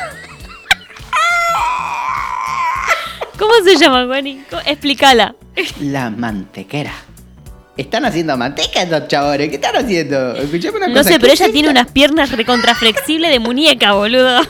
¿Cómo 3.38 3.54
se 3.64 3.76
llama, 3.78 4.06
Juani? 4.06 4.44
¿Cómo- 4.50 4.62
Explícala. 4.66 5.36
La 5.82 6.10
mantequera. 6.10 6.94
Están 7.76 8.06
haciendo 8.06 8.38
manteca 8.38 8.84
estos 8.84 9.08
chabones. 9.08 9.50
¿Qué 9.50 9.56
están 9.56 9.76
haciendo? 9.76 10.36
Escuchame 10.36 10.78
una 10.78 10.88
No 10.88 10.94
cosa. 10.94 11.04
sé, 11.06 11.14
¿qué 11.16 11.20
pero 11.22 11.34
ella 11.34 11.52
tiene 11.52 11.70
unas 11.70 11.88
piernas 11.92 12.32
recontraflexibles 12.32 13.32
de 13.32 13.40
muñeca, 13.40 13.94
boludo. 13.94 14.42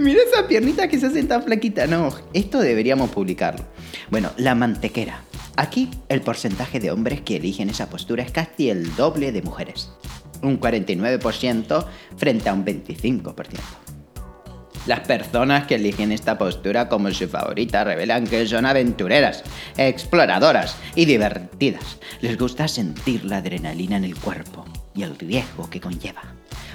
Mira 0.00 0.20
esa 0.22 0.48
piernita 0.48 0.88
que 0.88 0.98
se 0.98 1.08
hacen 1.08 1.28
tan 1.28 1.42
flaquita. 1.42 1.86
No, 1.86 2.10
esto 2.32 2.58
deberíamos 2.60 3.10
publicarlo. 3.10 3.66
Bueno, 4.10 4.30
la 4.38 4.54
mantequera. 4.54 5.24
Aquí 5.56 5.90
el 6.08 6.22
porcentaje 6.22 6.80
de 6.80 6.90
hombres 6.90 7.20
que 7.20 7.36
eligen 7.36 7.68
esa 7.68 7.90
postura 7.90 8.22
es 8.22 8.32
casi 8.32 8.70
el 8.70 8.96
doble 8.96 9.30
de 9.30 9.42
mujeres. 9.42 9.92
Un 10.40 10.58
49% 10.58 11.86
frente 12.16 12.48
a 12.48 12.54
un 12.54 12.64
25%. 12.64 13.34
Las 14.86 15.00
personas 15.00 15.66
que 15.66 15.74
eligen 15.74 16.12
esta 16.12 16.38
postura 16.38 16.88
como 16.88 17.10
su 17.10 17.28
favorita 17.28 17.84
revelan 17.84 18.26
que 18.26 18.46
son 18.46 18.64
aventureras, 18.64 19.44
exploradoras 19.76 20.76
y 20.94 21.04
divertidas. 21.04 21.98
Les 22.22 22.38
gusta 22.38 22.68
sentir 22.68 23.26
la 23.26 23.36
adrenalina 23.36 23.98
en 23.98 24.04
el 24.04 24.16
cuerpo 24.16 24.64
y 24.94 25.02
el 25.02 25.18
riesgo 25.18 25.68
que 25.70 25.80
conlleva. 25.80 26.22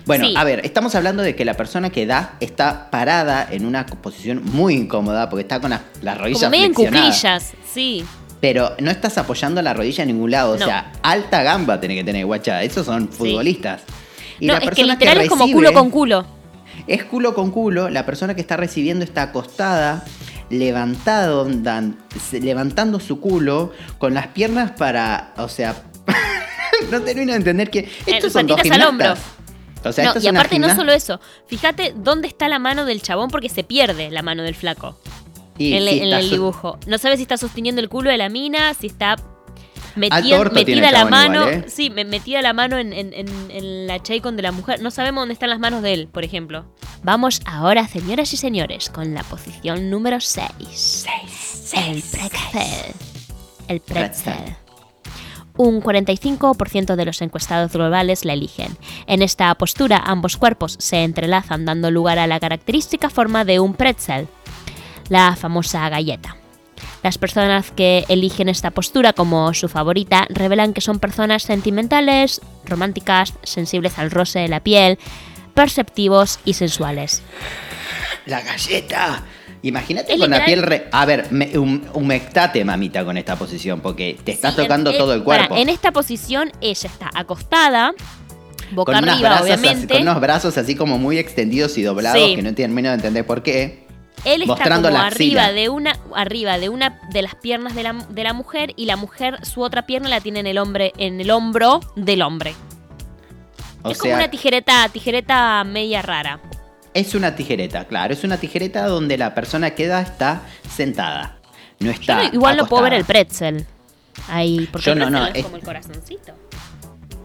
Bueno, 0.05 0.25
Sí. 0.27 0.33
a 0.37 0.43
ver, 0.43 0.61
estamos 0.63 0.93
hablando 0.95 1.23
de 1.23 1.35
que 1.35 1.45
la 1.45 1.55
persona 1.55 1.89
que 1.89 2.05
da 2.05 2.35
está 2.39 2.89
parada 2.91 3.47
en 3.49 3.65
una 3.65 3.85
posición 3.85 4.41
muy 4.43 4.75
incómoda 4.75 5.29
porque 5.29 5.41
está 5.41 5.59
con 5.59 5.71
las, 5.71 5.81
las 6.01 6.17
rodillas 6.17 6.39
Como 6.41 6.51
medio 6.51 6.65
en 6.67 6.73
cuclillas, 6.73 7.53
sí. 7.73 8.05
Pero 8.39 8.75
no 8.79 8.91
estás 8.91 9.17
apoyando 9.17 9.61
la 9.63 9.73
rodilla 9.73 10.03
en 10.03 10.09
ningún 10.09 10.29
lado. 10.31 10.53
O 10.53 10.57
sea, 10.57 10.91
alta 11.01 11.41
gamba 11.41 11.79
tiene 11.79 11.95
que 11.95 12.03
tener, 12.03 12.25
guacha. 12.25 12.61
Esos 12.61 12.85
son 12.85 13.09
futbolistas. 13.09 13.81
Y 14.39 14.45
no, 14.45 14.53
la 14.53 14.59
es 14.59 14.63
que 14.63 14.69
persona 14.75 14.93
literal 14.93 15.21
es 15.21 15.29
como 15.29 15.45
recibe- 15.45 15.53
culo 15.53 15.73
con 15.73 15.89
culo. 15.89 16.25
Es 16.85 17.03
culo 17.05 17.33
con 17.33 17.49
culo. 17.49 17.89
La 17.89 18.05
persona 18.05 18.35
que 18.35 18.41
está 18.41 18.55
recibiendo 18.57 19.03
está 19.03 19.23
acostada, 19.23 20.03
levantado, 20.59 21.45
dan- 21.45 21.97
levantando 22.31 22.99
su 22.99 23.19
culo 23.19 23.71
con 23.97 24.13
las 24.13 24.27
piernas 24.27 24.71
para. 24.71 25.33
O 25.37 25.47
sea. 25.49 25.75
no 26.91 27.01
termino 27.01 27.31
de 27.31 27.37
entender 27.37 27.69
que. 27.69 27.89
Estos 28.05 28.33
son 28.33 28.47
dos 28.47 28.59
al 28.69 28.81
hombro. 28.83 29.13
O 29.83 29.91
sea, 29.91 30.13
no, 30.13 30.19
y 30.19 30.27
aparte 30.27 30.57
no 30.57 30.73
solo 30.75 30.91
eso. 30.91 31.19
Fíjate 31.47 31.93
dónde 31.95 32.27
está 32.27 32.47
la 32.49 32.57
mano 32.57 32.85
del 32.85 33.01
chabón 33.03 33.29
porque 33.29 33.49
se 33.49 33.63
pierde 33.63 34.09
la 34.09 34.23
mano 34.23 34.41
del 34.41 34.55
flaco 34.55 34.97
Y 35.59 35.73
en, 35.73 35.83
sí, 35.87 35.97
en 35.99 36.03
está 36.05 36.19
el 36.19 36.29
dibujo. 36.31 36.79
No 36.87 36.97
sabes 36.97 37.17
si 37.17 37.21
está 37.21 37.37
sosteniendo 37.37 37.81
el 37.81 37.87
culo 37.89 38.09
de 38.09 38.17
la 38.17 38.27
mina, 38.29 38.73
si 38.73 38.87
está 38.87 39.15
metida, 39.95 40.39
orto 40.39 40.55
tiene 40.65 40.81
metida 40.81 40.91
la 40.91 41.05
mano. 41.05 41.41
igual, 41.41 41.53
¿eh? 41.53 41.65
Sí, 41.69 41.91
me- 41.91 42.03
metida 42.03 42.41
la 42.41 42.53
mano 42.53 42.79
en, 42.79 42.93
en- 42.93 43.13
en- 43.13 43.51
en 43.51 43.85
la 43.85 44.01
chaycon 44.01 44.35
de 44.35 44.41
la 44.41 44.51
mujer. 44.51 44.81
No 44.81 44.89
sabemos 44.89 45.21
dónde 45.21 45.33
están 45.33 45.51
las 45.51 45.59
manos 45.59 45.83
de 45.83 45.93
él, 45.93 46.07
por 46.11 46.23
ejemplo. 46.23 46.65
Vamos 47.03 47.41
ahora, 47.45 47.87
señoras 47.87 48.33
y 48.33 48.37
señores, 48.37 48.89
con 48.89 49.13
la 49.13 49.21
posición 49.23 49.91
número 49.91 50.19
6. 50.19 51.05
El 51.75 52.01
pretzel. 52.01 52.95
El 53.67 53.79
pretzel. 53.81 54.33
Pretzel. 54.33 54.55
Un 55.57 55.81
45% 55.81 56.95
de 56.95 57.05
los 57.05 57.21
encuestados 57.21 57.71
globales 57.71 58.25
la 58.25 58.33
eligen. 58.33 58.77
En 59.07 59.21
esta 59.21 59.53
postura, 59.55 60.01
ambos 60.05 60.37
cuerpos 60.37 60.75
se 60.79 61.03
entrelazan 61.03 61.65
dando 61.65 61.91
lugar 61.91 62.19
a 62.19 62.27
la 62.27 62.39
característica 62.39 63.09
forma 63.09 63.45
de 63.45 63.59
un 63.59 63.73
pretzel, 63.73 64.27
la 65.09 65.35
famosa 65.35 65.87
galleta. 65.89 66.35
Las 67.03 67.17
personas 67.17 67.71
que 67.71 68.03
eligen 68.09 68.49
esta 68.49 68.71
postura 68.71 69.13
como 69.13 69.53
su 69.53 69.69
favorita 69.69 70.25
revelan 70.29 70.73
que 70.73 70.81
son 70.81 70.99
personas 70.99 71.43
sentimentales, 71.43 72.41
románticas, 72.65 73.33
sensibles 73.43 73.99
al 73.99 74.11
roce 74.11 74.39
de 74.39 74.47
la 74.47 74.59
piel, 74.59 74.97
perceptivos 75.53 76.39
y 76.45 76.53
sensuales. 76.53 77.21
La 78.25 78.41
galleta. 78.41 79.23
Imagínate 79.67 80.17
con 80.19 80.29
la 80.29 80.45
piel. 80.45 80.61
re- 80.61 80.87
A 80.91 81.05
ver, 81.05 81.27
me- 81.31 81.57
hum- 81.57 81.81
humectate, 81.93 82.63
mamita, 82.63 83.03
con 83.03 83.17
esta 83.17 83.35
posición, 83.35 83.81
porque 83.81 84.15
te 84.23 84.31
estás 84.31 84.53
Sí, 84.53 84.61
tocando 84.61 84.91
en- 84.91 84.97
todo 84.99 85.13
el 85.13 85.23
cuerpo. 85.23 85.55
en 85.57 85.69
esta 85.69 85.91
posición 85.91 86.51
ella 86.61 86.87
está 86.89 87.09
acostada, 87.15 87.93
boca 88.71 88.93
con, 88.93 89.03
unos 89.03 89.19
brazos 89.19 89.49
así, 89.49 89.87
con 89.87 90.01
unos 90.03 90.21
brazos 90.21 90.57
así 90.59 90.75
como 90.75 90.99
muy 90.99 91.17
extendidos 91.17 91.77
y 91.79 91.81
doblados, 91.81 92.21
Sí. 92.21 92.35
que 92.35 92.43
no 92.43 92.53
termino 92.53 92.89
de 92.89 92.95
entender 92.95 93.25
por 93.25 93.41
qué. 93.41 93.85
Él 94.23 94.41
está 94.43 94.53
mostrando 94.53 94.89
como 94.89 94.99
la 94.99 95.07
arriba 95.07 95.51
de 95.51 95.69
una, 95.69 95.97
arriba 96.15 96.57
de 96.59 96.69
una 96.69 96.99
de 97.11 97.21
las 97.23 97.33
piernas 97.35 97.73
de 97.73 97.83
la, 97.83 97.93
de 98.09 98.23
la 98.23 98.33
mujer 98.33 98.71
y 98.75 98.85
la 98.85 98.95
mujer 98.97 99.43
su 99.45 99.61
otra 99.61 99.87
pierna 99.87 100.09
la 100.09 100.21
tiene 100.21 100.41
en 100.41 100.47
el 100.47 100.57
hombre, 100.59 100.93
en 100.97 101.19
el 101.21 101.31
hombro 101.31 101.79
del 101.95 102.21
hombre. 102.21 102.53
O 103.81 103.89
es 103.89 103.97
como 103.97 104.13
una 104.13 104.29
tijereta, 104.29 104.87
tijereta 104.89 105.63
media 105.63 106.01
rara. 106.03 106.39
Es 106.95 107.13
una 107.13 107.35
tijereta, 107.35 107.85
claro. 107.85 108.13
Es 108.13 108.23
una 108.23 108.37
tijereta 108.37 108.87
donde 108.87 109.17
la 109.17 109.35
persona 109.35 109.71
queda 109.71 110.01
está 110.01 110.41
sentada. 110.75 111.37
No 111.79 111.87
Yo 111.87 111.91
está. 111.91 112.15
no- 112.23 112.33
igual 112.33 112.57
no 112.57 112.65
puedo 112.67 112.81
ver 112.83 112.93
el 112.93 113.01
acostada. 113.01 113.25
pretzel. 113.25 113.65
Ahí, 114.29 114.67
porque 114.71 114.85
Yo 114.85 114.93
el 114.93 114.99
no, 114.99 115.09
no, 115.11 115.25
es 115.27 115.35
es- 115.35 115.43
como 115.43 115.57
el 115.57 115.63
corazoncito. 115.63 116.33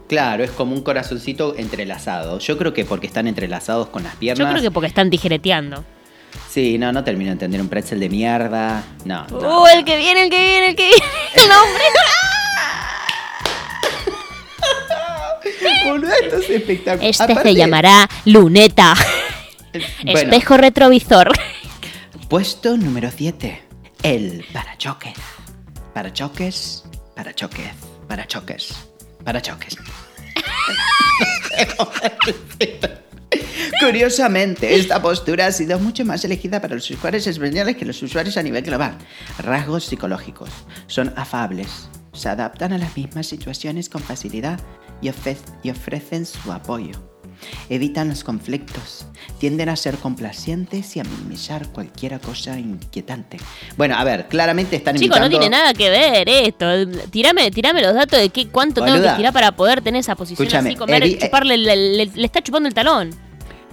Claro, 0.09 0.43
es 0.43 0.51
como 0.51 0.75
un 0.75 0.81
corazoncito 0.83 1.55
entrelazado. 1.57 2.37
Yo 2.39 2.57
creo 2.57 2.73
que 2.73 2.83
porque 2.83 3.07
están 3.07 3.27
entrelazados 3.27 3.87
con 3.87 4.03
las 4.03 4.11
Yo 4.15 4.19
piernas. 4.19 4.49
creo 4.51 4.61
que 4.61 4.69
porque 4.71 4.87
están 4.87 5.09
tijereteando. 5.09 5.85
Sí, 6.49 6.77
no, 6.77 6.91
no 6.91 7.01
termino 7.05 7.29
de 7.29 7.33
entender 7.33 7.61
un 7.61 7.69
pretzel 7.69 7.97
de 8.01 8.09
mierda. 8.09 8.83
No. 9.05 9.25
no. 9.27 9.61
¡Uh, 9.63 9.67
el 9.67 9.85
que 9.85 9.95
viene, 9.95 10.23
el 10.25 10.29
que 10.29 10.37
viene, 10.37 10.67
el 10.71 10.75
que 10.75 10.83
viene! 10.83 11.05
El 11.35 11.47
nombre. 11.47 11.83
Boludo, 15.85 16.11
esto 16.23 16.35
es 16.37 16.49
espectacular. 16.49 17.09
Este 17.09 17.23
Aparte- 17.23 17.43
se 17.49 17.55
llamará 17.55 18.09
luneta. 18.25 18.93
Bueno, 19.73 20.19
Espejo 20.19 20.57
retrovisor. 20.57 21.31
Puesto 22.29 22.75
número 22.77 23.09
7. 23.09 23.61
El 24.03 24.45
parachoques. 24.51 25.13
Parachoques, 25.93 26.83
parachoques, 27.15 27.71
parachoques, 28.07 28.73
parachoques. 29.23 29.77
Curiosamente, 33.79 34.75
esta 34.75 35.01
postura 35.01 35.47
ha 35.47 35.51
sido 35.51 35.79
mucho 35.79 36.05
más 36.05 36.23
elegida 36.25 36.61
para 36.61 36.75
los 36.75 36.89
usuarios 36.89 37.25
españoles 37.27 37.77
que 37.77 37.85
los 37.85 38.01
usuarios 38.01 38.37
a 38.37 38.43
nivel 38.43 38.63
global. 38.63 38.97
Rasgos 39.39 39.85
psicológicos. 39.85 40.49
Son 40.87 41.13
afables, 41.15 41.89
se 42.13 42.29
adaptan 42.29 42.73
a 42.73 42.77
las 42.77 42.95
mismas 42.95 43.27
situaciones 43.27 43.89
con 43.89 44.01
facilidad 44.01 44.59
y 45.01 45.09
ofrecen 45.69 46.25
su 46.25 46.51
apoyo. 46.51 47.10
Evitan 47.69 48.09
los 48.09 48.23
conflictos, 48.23 49.05
tienden 49.39 49.69
a 49.69 49.75
ser 49.75 49.97
complacientes 49.97 50.95
y 50.95 50.99
a 50.99 51.03
minimizar 51.03 51.67
cualquier 51.69 52.19
cosa 52.19 52.59
inquietante. 52.59 53.37
Bueno, 53.77 53.95
a 53.97 54.03
ver, 54.03 54.27
claramente 54.27 54.75
están 54.75 54.95
Chicos, 54.95 55.19
no 55.19 55.25
invitando... 55.25 55.39
tiene 55.49 55.57
nada 55.57 55.73
que 55.73 55.89
ver 55.89 56.29
esto. 56.29 56.65
Tirame, 57.09 57.51
tirame 57.51 57.81
los 57.81 57.93
datos 57.93 58.19
de 58.19 58.29
qué, 58.29 58.47
cuánto 58.47 58.83
tengo 58.83 59.01
que 59.01 59.09
tirar 59.17 59.33
para 59.33 59.51
poder 59.53 59.81
tener 59.81 59.99
esa 60.01 60.15
posición 60.15 60.47
Escúchame, 60.47 60.69
así, 60.69 60.77
comer, 60.77 61.17
chuparle, 61.19 61.57
le, 61.57 61.75
le- 61.75 62.05
le 62.13 62.25
está 62.25 62.41
chupando 62.41 62.67
el 62.67 62.73
talón. 62.75 63.11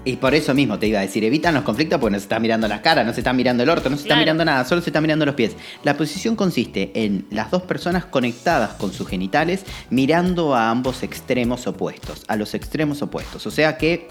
Y 0.09 0.17
por 0.17 0.35
eso 0.35 0.55
mismo 0.55 0.79
te 0.79 0.87
iba 0.87 1.01
a 1.01 1.03
decir, 1.03 1.23
evitan 1.23 1.53
los 1.53 1.65
conflictos 1.65 2.01
porque 2.01 2.13
no 2.13 2.19
se 2.19 2.23
está 2.23 2.41
mirando 2.41 2.67
las 2.67 2.81
caras, 2.81 3.05
no 3.05 3.13
se 3.13 3.21
está 3.21 3.35
mirando 3.35 3.63
el 3.63 3.69
orto, 3.69 3.91
no 3.91 3.97
se 3.97 4.05
está 4.05 4.15
Claro. 4.15 4.21
mirando 4.23 4.45
nada, 4.47 4.65
solo 4.65 4.81
se 4.81 4.89
está 4.89 5.03
mirando 5.03 5.27
los 5.27 5.35
pies. 5.35 5.55
La 5.85 5.99
posición 5.99 6.35
consiste 6.35 6.93
en 6.95 7.27
las 7.31 7.51
dos 7.51 7.61
personas 7.65 8.07
conectadas 8.07 8.71
con 8.71 8.91
sus 8.95 9.07
genitales 9.07 9.65
mirando 9.91 10.55
a 10.55 10.71
ambos 10.71 11.03
extremos 11.03 11.67
opuestos, 11.67 12.25
a 12.27 12.37
los 12.37 12.55
extremos 12.55 13.03
opuestos. 13.03 13.47
O 13.47 13.51
sea 13.51 13.77
que 13.77 14.09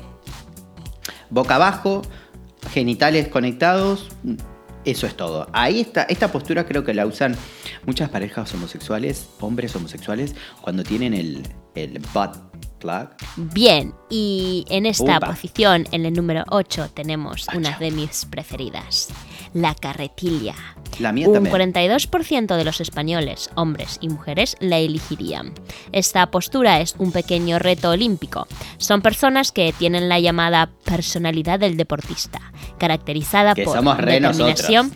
boca 1.31 1.55
abajo, 1.55 2.03
genitales 2.71 3.27
conectados, 3.27 4.09
eso 4.85 5.07
es 5.07 5.17
todo. 5.17 5.49
Ahí 5.51 5.79
está, 5.81 6.03
esta 6.03 6.31
postura 6.31 6.67
creo 6.67 6.83
que 6.83 6.93
la 6.93 7.07
usan 7.07 7.35
muchas 7.87 8.09
parejas 8.09 8.53
homosexuales, 8.53 9.29
hombres 9.39 9.75
homosexuales, 9.75 10.35
cuando 10.61 10.83
tienen 10.83 11.15
el, 11.15 11.41
el 11.73 11.99
butt 12.13 12.37
Bien, 13.35 13.93
y 14.09 14.65
en 14.69 14.85
esta 14.85 15.17
Upa. 15.17 15.27
posición, 15.27 15.87
en 15.91 16.05
el 16.05 16.13
número 16.13 16.43
8, 16.49 16.91
tenemos 16.93 17.47
Ocho. 17.47 17.57
una 17.57 17.77
de 17.77 17.91
mis 17.91 18.25
preferidas. 18.25 19.09
La 19.53 19.73
carretilla. 19.75 20.55
La 20.99 21.11
mía 21.11 21.27
Un 21.27 21.33
también. 21.35 21.53
42% 21.55 22.55
de 22.55 22.63
los 22.63 22.81
españoles, 22.81 23.49
hombres 23.55 23.97
y 24.01 24.09
mujeres, 24.09 24.55
la 24.59 24.77
elegirían. 24.77 25.53
Esta 25.91 26.29
postura 26.31 26.79
es 26.81 26.95
un 26.97 27.11
pequeño 27.11 27.59
reto 27.59 27.91
olímpico. 27.91 28.47
Son 28.77 29.01
personas 29.01 29.51
que 29.51 29.73
tienen 29.77 30.09
la 30.09 30.19
llamada 30.19 30.69
personalidad 30.83 31.59
del 31.59 31.77
deportista, 31.77 32.39
caracterizada 32.77 33.53
Que 33.55 33.63
por 33.63 33.77
somos 33.77 33.97
determinación, 33.97 34.91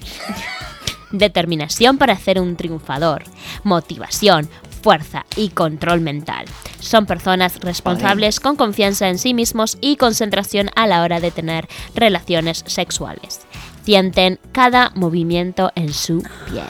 determinación 1.12 1.98
para 1.98 2.16
ser 2.18 2.40
un 2.40 2.56
triunfador, 2.56 3.24
motivación, 3.64 4.50
fuerza 4.82 5.26
y 5.36 5.50
control 5.50 6.02
mental. 6.02 6.46
Son 6.82 7.06
personas 7.06 7.60
responsables 7.62 8.40
con 8.40 8.56
confianza 8.56 9.08
en 9.08 9.18
sí 9.18 9.34
mismos 9.34 9.78
y 9.82 9.96
concentración 9.96 10.70
a 10.76 10.88
la 10.88 11.04
hora 11.04 11.20
de 11.20 11.32
tener 11.32 11.68
relaciones 11.96 12.64
sexuales. 12.68 13.42
Sienten 13.84 14.40
cada 14.52 14.92
movimiento 14.96 15.72
en 15.76 15.94
su 15.94 16.22
piel. 16.48 16.64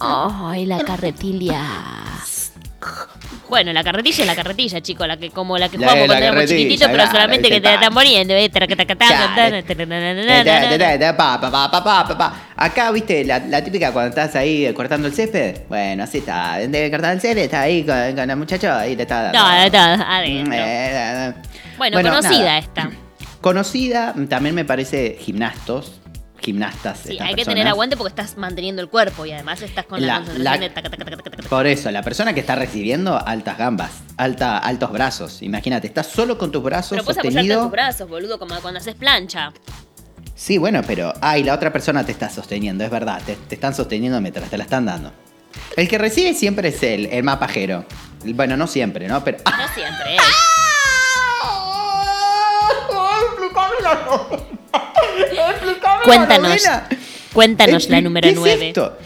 ¡Ay, 0.00 0.66
la 0.66 0.80
carretilla! 0.80 1.62
Bueno, 3.54 3.72
la 3.72 3.84
carretilla 3.84 4.22
es 4.22 4.26
la 4.26 4.34
carretilla, 4.34 4.80
chico, 4.80 5.06
la 5.06 5.16
que 5.16 5.30
como 5.30 5.56
la 5.56 5.68
que 5.68 5.78
La- 5.78 5.86
jugamos 5.86 6.08
la 6.08 6.14
cuando 6.14 6.26
éramos 6.26 6.50
chiquititos, 6.50 6.88
pero 6.90 7.06
solamente 7.06 7.48
que 7.48 7.60
te 7.60 7.66
ese 7.68 7.74
están 7.74 7.94
poniendo. 7.94 8.34
¿eh? 8.34 8.50
Acá, 12.56 12.90
viste, 12.90 13.24
la, 13.24 13.38
la 13.38 13.62
típica 13.62 13.92
cuando 13.92 14.08
estás 14.08 14.34
ahí 14.34 14.72
cortando 14.74 15.06
el 15.06 15.14
césped. 15.14 15.58
Bueno, 15.68 16.02
así 16.02 16.18
está. 16.18 16.58
De 16.58 16.90
cortar 16.90 17.14
el 17.14 17.20
césped, 17.20 17.42
está 17.44 17.60
ahí 17.62 17.84
con, 17.84 18.16
con 18.16 18.28
el 18.28 18.36
muchacho 18.36 18.84
y 18.86 18.96
le 18.96 19.02
está 19.02 19.22
dando. 19.30 19.38
No, 19.38 19.96
no, 19.96 20.04
adentro. 20.04 20.52
Eh, 20.54 21.28
eh, 21.28 21.32
Bueno, 21.78 22.02
conocida 22.02 22.38
nada. 22.40 22.58
esta. 22.58 22.90
Conocida, 23.40 24.14
también 24.28 24.54
me 24.54 24.64
parece 24.64 25.16
gimnastos, 25.20 26.00
gimnastas. 26.44 26.98
Sí, 27.04 27.12
hay 27.12 27.16
que 27.30 27.36
personas. 27.36 27.44
tener 27.46 27.66
aguante 27.68 27.96
porque 27.96 28.10
estás 28.10 28.36
manteniendo 28.36 28.82
el 28.82 28.88
cuerpo 28.88 29.24
y 29.26 29.32
además 29.32 29.62
estás 29.62 29.86
con 29.86 30.00
la, 30.00 30.06
La- 30.06 30.14
concentración 30.16 30.44
la- 30.44 30.58
de 30.58 30.70
taca, 30.70 30.90
taca, 30.90 31.04
taca, 31.04 31.16
taca, 31.22 31.36
taca. 31.38 31.48
Por 31.48 31.66
eso, 31.66 31.90
la 31.90 32.02
persona 32.02 32.34
que 32.34 32.40
está 32.40 32.54
recibiendo 32.54 33.16
altas 33.26 33.56
gambas, 33.58 33.90
alta, 34.16 34.58
altos 34.58 34.92
brazos. 34.92 35.42
Imagínate, 35.42 35.86
estás 35.86 36.06
solo 36.08 36.36
con 36.38 36.52
tus 36.52 36.62
brazos 36.62 36.90
Pero 36.90 37.04
puedes 37.04 37.18
apoyarte 37.18 37.52
en 37.52 37.58
tus 37.60 37.70
brazos, 37.70 38.08
boludo, 38.08 38.38
como 38.38 38.54
cuando 38.60 38.78
haces 38.80 38.94
plancha. 38.94 39.52
Sí, 40.34 40.58
bueno, 40.58 40.82
pero. 40.86 41.12
Ay, 41.20 41.44
la 41.44 41.54
otra 41.54 41.72
persona 41.72 42.04
te 42.04 42.12
está 42.12 42.28
sosteniendo, 42.28 42.82
es 42.84 42.90
verdad. 42.90 43.22
Te, 43.24 43.36
te 43.36 43.54
están 43.54 43.74
sosteniendo 43.74 44.20
mientras 44.20 44.50
te 44.50 44.58
la 44.58 44.64
están 44.64 44.84
dando. 44.84 45.12
El 45.76 45.88
que 45.88 45.98
recibe 45.98 46.34
siempre 46.34 46.68
es 46.68 46.82
él, 46.82 47.06
el 47.12 47.22
más 47.22 47.36
pajero. 47.38 47.84
Bueno, 48.24 48.56
no 48.56 48.66
siempre, 48.66 49.06
¿no? 49.06 49.22
Pero. 49.22 49.38
¡Ah! 49.44 49.66
No 49.68 49.74
siempre, 49.74 50.16
¿eh? 50.16 50.18
Cuéntanos. 56.04 56.62
Cuéntanos 57.32 57.88
la 57.88 58.00
número 58.00 58.26
¿Qué 58.26 58.32
es 58.34 58.38
9. 58.38 58.68
esto? 58.68 58.98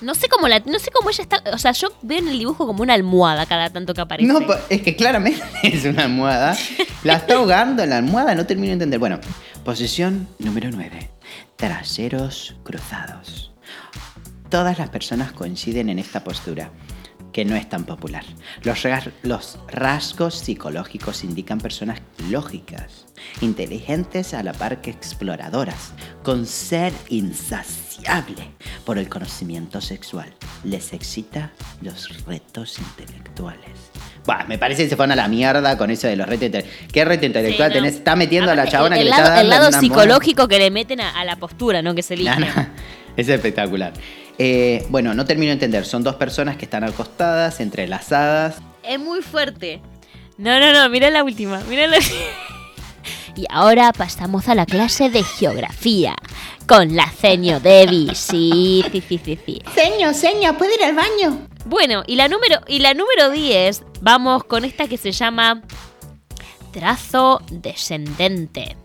No 0.00 0.14
sé 0.14 0.28
cómo 0.28 0.48
la, 0.48 0.60
no 0.60 0.78
sé 0.78 0.90
cómo 0.90 1.10
ella 1.10 1.22
está, 1.22 1.42
o 1.52 1.58
sea, 1.58 1.72
yo 1.72 1.88
veo 2.00 2.18
en 2.20 2.28
el 2.28 2.38
dibujo 2.38 2.66
como 2.66 2.82
una 2.82 2.94
almohada 2.94 3.44
cada 3.44 3.68
tanto 3.68 3.92
que 3.92 4.00
aparece. 4.00 4.32
No, 4.32 4.40
po- 4.46 4.54
es 4.70 4.80
que 4.80 4.96
claramente 4.96 5.42
es 5.62 5.84
una 5.84 6.04
almohada. 6.04 6.56
La 7.02 7.16
está 7.16 7.34
ahogando 7.34 7.82
en 7.82 7.90
la 7.90 7.98
almohada, 7.98 8.34
no 8.34 8.46
termino 8.46 8.68
de 8.68 8.72
entender. 8.74 8.98
Bueno, 8.98 9.20
posición 9.62 10.26
número 10.38 10.70
9. 10.72 11.10
Traseros 11.56 12.56
cruzados. 12.62 13.52
Todas 14.48 14.78
las 14.78 14.88
personas 14.88 15.32
coinciden 15.32 15.90
en 15.90 15.98
esta 15.98 16.24
postura, 16.24 16.70
que 17.32 17.44
no 17.44 17.54
es 17.54 17.68
tan 17.68 17.84
popular. 17.84 18.24
Los 18.62 19.58
rasgos 19.68 20.34
psicológicos 20.38 21.22
indican 21.24 21.58
personas 21.60 22.00
lógicas, 22.30 23.04
inteligentes 23.42 24.32
a 24.32 24.42
la 24.42 24.54
par 24.54 24.80
que 24.80 24.90
exploradoras, 24.90 25.92
con 26.22 26.46
ser 26.46 26.92
insaciable 27.08 28.50
por 28.84 28.98
el 28.98 29.08
conocimiento 29.08 29.80
sexual. 29.80 30.32
Les 30.64 30.92
excita 30.92 31.52
los 31.82 32.24
retos 32.26 32.78
intelectuales. 32.78 33.70
Buah, 34.24 34.44
me 34.46 34.58
parece 34.58 34.84
que 34.84 34.90
se 34.90 34.96
fueron 34.96 35.12
a 35.12 35.16
la 35.16 35.28
mierda 35.28 35.76
con 35.78 35.90
eso 35.90 36.06
de 36.06 36.16
los 36.16 36.26
retos 36.28 36.46
intelectuales. 36.46 36.92
¿Qué 36.92 37.04
reto 37.04 37.26
intelectual 37.26 37.70
Sí, 37.70 37.78
no. 37.78 37.82
tenés? 37.84 37.96
Está 37.98 38.16
metiendo 38.16 38.50
a 38.50 38.54
la 38.54 38.66
chabona 38.68 38.96
el, 38.96 39.02
que 39.02 39.02
el 39.02 39.04
le 39.06 39.10
lado, 39.10 39.22
está 39.22 39.34
dando 39.36 39.54
el 39.54 39.60
lado 39.60 39.80
psicológico 39.80 40.48
que 40.48 40.58
le 40.58 40.70
meten 40.70 41.00
a, 41.00 41.18
a 41.18 41.24
la 41.24 41.36
postura, 41.36 41.82
¿no? 41.82 41.94
Que 41.94 42.02
se 42.02 42.14
elige. 42.14 42.30
No, 42.38 42.46
no, 42.46 42.66
Es 43.16 43.28
espectacular. 43.28 43.92
Eh, 44.38 44.86
bueno, 44.88 45.14
no 45.14 45.24
termino 45.24 45.48
de 45.48 45.54
entender. 45.54 45.84
Son 45.84 46.02
dos 46.02 46.16
personas 46.16 46.56
que 46.56 46.64
están 46.64 46.84
acostadas, 46.84 47.60
entrelazadas. 47.60 48.56
Es 48.82 48.98
muy 48.98 49.20
fuerte. 49.22 49.80
No, 50.38 50.58
no, 50.58 50.72
no, 50.72 50.88
mira 50.88 51.10
la 51.10 51.22
última, 51.24 51.60
mira 51.68 51.86
la 51.86 51.98
Y 53.36 53.46
ahora 53.48 53.92
pasamos 53.92 54.48
a 54.48 54.54
la 54.54 54.66
clase 54.66 55.10
de 55.10 55.22
geografía. 55.22 56.14
Con 56.66 56.94
la 56.96 57.08
ceño 57.08 57.60
Debbie. 57.60 58.14
Sí, 58.14 58.84
sí, 58.92 59.02
sí, 59.08 59.20
sí, 59.24 59.38
sí. 59.44 59.62
Seño, 59.74 60.14
seño, 60.14 60.56
¿puede 60.56 60.74
ir 60.74 60.84
al 60.84 60.94
baño? 60.94 61.46
Bueno, 61.64 62.02
y 62.06 62.16
la 62.16 62.28
número, 62.28 62.60
y 62.66 62.78
la 62.78 62.94
número 62.94 63.30
10, 63.30 63.82
vamos 64.00 64.44
con 64.44 64.64
esta 64.64 64.88
que 64.88 64.96
se 64.96 65.12
llama 65.12 65.62
trazo 66.72 67.42
descendente. 67.50 68.76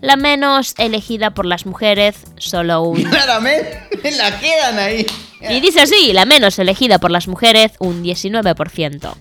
La 0.00 0.16
menos 0.16 0.74
elegida 0.78 1.32
por 1.32 1.46
las 1.46 1.64
mujeres, 1.64 2.24
solo 2.36 2.82
un 2.82 3.02
Claramente, 3.10 4.10
la 4.16 4.38
quedan 4.38 4.78
ahí. 4.78 5.06
Y 5.48 5.60
dice 5.60 5.80
así, 5.82 6.12
la 6.12 6.24
menos 6.24 6.58
elegida 6.58 6.98
por 6.98 7.10
las 7.10 7.28
mujeres, 7.28 7.72
un 7.78 8.02
19%. 8.02 9.14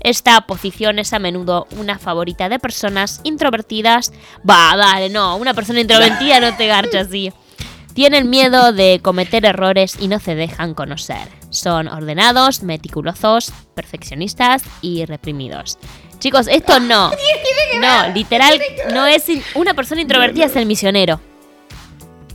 Esta 0.00 0.40
posición 0.42 0.98
es 0.98 1.12
a 1.12 1.18
menudo 1.18 1.66
una 1.76 1.98
favorita 1.98 2.48
de 2.48 2.58
personas 2.58 3.20
introvertidas. 3.22 4.12
Va, 4.48 4.74
dale, 4.76 5.10
no, 5.10 5.36
una 5.36 5.54
persona 5.54 5.80
introvertida 5.80 6.40
no 6.40 6.56
te 6.56 6.66
garcha 6.66 7.00
así. 7.00 7.32
Tienen 7.92 8.30
miedo 8.30 8.72
de 8.72 9.00
cometer 9.02 9.44
errores 9.44 9.96
y 10.00 10.08
no 10.08 10.18
se 10.20 10.34
dejan 10.34 10.74
conocer. 10.74 11.28
Son 11.50 11.88
ordenados, 11.88 12.62
meticulosos, 12.62 13.52
perfeccionistas 13.74 14.62
y 14.80 15.04
reprimidos. 15.04 15.76
Chicos, 16.18 16.46
esto 16.48 16.80
no. 16.80 17.10
No, 17.80 18.08
literal, 18.12 18.60
no 18.92 19.06
es 19.06 19.24
una 19.54 19.74
persona 19.74 20.00
introvertida 20.00 20.46
es 20.46 20.56
el 20.56 20.66
misionero. 20.66 21.20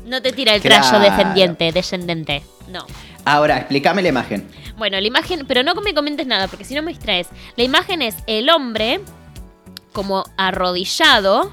No 0.05 0.21
te 0.21 0.31
tira 0.31 0.55
el 0.55 0.61
trazo 0.61 0.91
Claro. 0.97 1.03
descendiente, 1.03 1.71
descendente. 1.73 2.41
No. 2.69 2.85
Ahora, 3.25 3.57
explícame 3.57 4.01
la 4.01 4.09
imagen. 4.09 4.47
Bueno, 4.77 4.99
la 4.99 5.07
imagen, 5.07 5.45
pero 5.47 5.63
no 5.63 5.73
me 5.75 5.93
comentes 5.93 6.27
nada, 6.27 6.47
porque 6.47 6.65
si 6.65 6.75
no 6.75 6.81
me 6.81 6.91
distraes. 6.91 7.27
La 7.55 7.63
imagen 7.63 8.01
es 8.01 8.15
el 8.27 8.49
hombre 8.49 8.99
como 9.93 10.25
arrodillado 10.37 11.51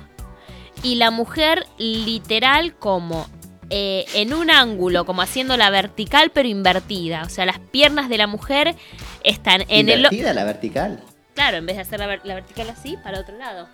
y 0.83 0.97
la 0.97 1.11
mujer 1.13 1.67
literal 1.79 2.75
como 2.75 3.29
eh, 3.71 4.05
en 4.15 4.35
un 4.35 4.51
ángulo, 4.51 5.05
como 5.07 5.23
haciendo 5.23 5.57
la 5.57 5.71
vertical 5.71 6.31
pero 6.35 6.49
invertida. 6.49 7.23
O 7.25 7.29
sea, 7.29 7.47
las 7.47 7.59
piernas 7.61 8.09
de 8.09 8.19
la 8.19 8.27
mujer 8.27 8.75
están 9.23 9.63
en 9.69 9.89
el... 9.89 9.99
Invertida 9.99 10.35
la 10.35 10.45
vertical. 10.45 11.01
Claro, 11.35 11.57
en 11.59 11.67
vez 11.67 11.77
de 11.77 11.83
hacer 11.83 12.01
la, 12.01 12.07
ver- 12.09 12.21
la 12.25 12.35
vertical 12.35 12.69
así, 12.71 12.97
para 13.03 13.21
otro 13.21 13.39
lado. 13.39 13.69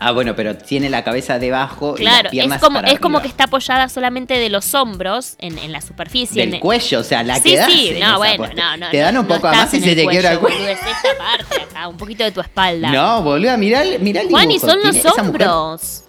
Ah, 0.00 0.10
bueno, 0.12 0.34
pero 0.34 0.56
tiene 0.56 0.90
la 0.90 1.04
cabeza 1.04 1.38
debajo 1.38 1.94
y 1.96 2.00
Claro, 2.02 2.24
las 2.24 2.30
piernas 2.32 2.56
es 2.56 2.62
como, 2.62 2.80
para 2.80 2.92
es 2.92 2.98
como 3.00 3.22
que 3.22 3.28
está 3.28 3.44
apoyada 3.44 3.88
solamente 3.88 4.34
de 4.34 4.50
los 4.50 4.74
hombros 4.74 5.36
en, 5.38 5.56
en 5.58 5.70
la 5.72 5.80
superficie. 5.80 6.42
Del 6.44 6.54
en- 6.54 6.60
cuello, 6.60 6.98
o 7.00 7.04
sea, 7.04 7.22
la 7.22 7.36
sí, 7.36 7.42
que 7.54 7.64
sí, 7.64 7.88
en 7.90 8.00
no, 8.00 8.18
bueno, 8.18 8.48
no, 8.56 8.76
no. 8.76 8.90
Te 8.90 8.98
dan 8.98 9.14
no, 9.14 9.20
un 9.20 9.28
no 9.28 9.34
poco 9.34 9.46
estás 9.48 9.64
más 9.66 9.74
y 9.74 9.80
se 9.80 9.94
te 9.94 10.06
quiebra 10.06 10.32
el 10.32 10.38
cuello. 10.40 10.56
boludo, 10.56 10.70
es 10.72 10.78
esta 10.80 11.16
parte 11.18 11.62
acá, 11.62 11.88
un 11.88 11.96
poquito 11.96 12.24
de 12.24 12.32
tu 12.32 12.40
espalda. 12.40 12.90
No, 12.90 13.22
boluda, 13.22 13.56
mirá, 13.56 13.82
el- 13.82 14.00
mirá 14.00 14.20
el 14.22 14.28
Juan, 14.28 14.50
y 14.50 14.58
son 14.58 14.80
tiene 14.82 15.02
los 15.02 15.18
hombros. 15.18 16.00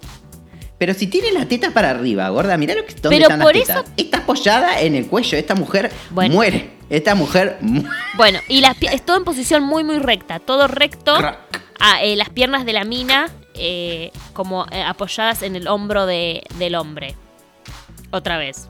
Pero 0.78 0.92
si 0.92 1.06
tiene 1.06 1.32
la 1.32 1.46
teta 1.46 1.70
para 1.70 1.90
arriba, 1.90 2.28
gorda, 2.28 2.56
mirá 2.58 2.74
lo 2.74 2.84
que 2.84 2.92
dónde 2.94 3.08
Pero 3.16 3.22
están 3.22 3.40
por 3.40 3.54
las 3.56 3.66
tetas. 3.66 3.82
eso- 3.84 3.92
Está 3.96 4.18
apoyada 4.18 4.80
en 4.80 4.94
el 4.94 5.06
cuello, 5.06 5.38
esta 5.38 5.54
mujer 5.54 5.90
Bueno. 6.10 6.34
muere. 6.34 6.76
Esta 6.90 7.14
mujer 7.14 7.56
mu- 7.62 7.82
Bueno, 8.16 8.38
y 8.48 8.60
las 8.60 8.76
es 8.82 9.04
todo 9.04 9.16
en 9.16 9.24
posición 9.24 9.62
muy, 9.64 9.84
muy 9.84 9.98
recta. 9.98 10.38
Todo 10.38 10.68
recto. 10.68 11.16
Ah, 11.80 12.02
eh, 12.02 12.14
las 12.16 12.28
piernas 12.30 12.64
de 12.66 12.72
la 12.74 12.84
mina 12.84 13.28
eh, 13.58 14.10
como 14.32 14.66
eh, 14.70 14.82
apoyadas 14.82 15.42
en 15.42 15.56
el 15.56 15.68
hombro 15.68 16.06
de- 16.06 16.42
del 16.58 16.74
hombre. 16.74 17.14
Otra 18.10 18.38
vez. 18.38 18.68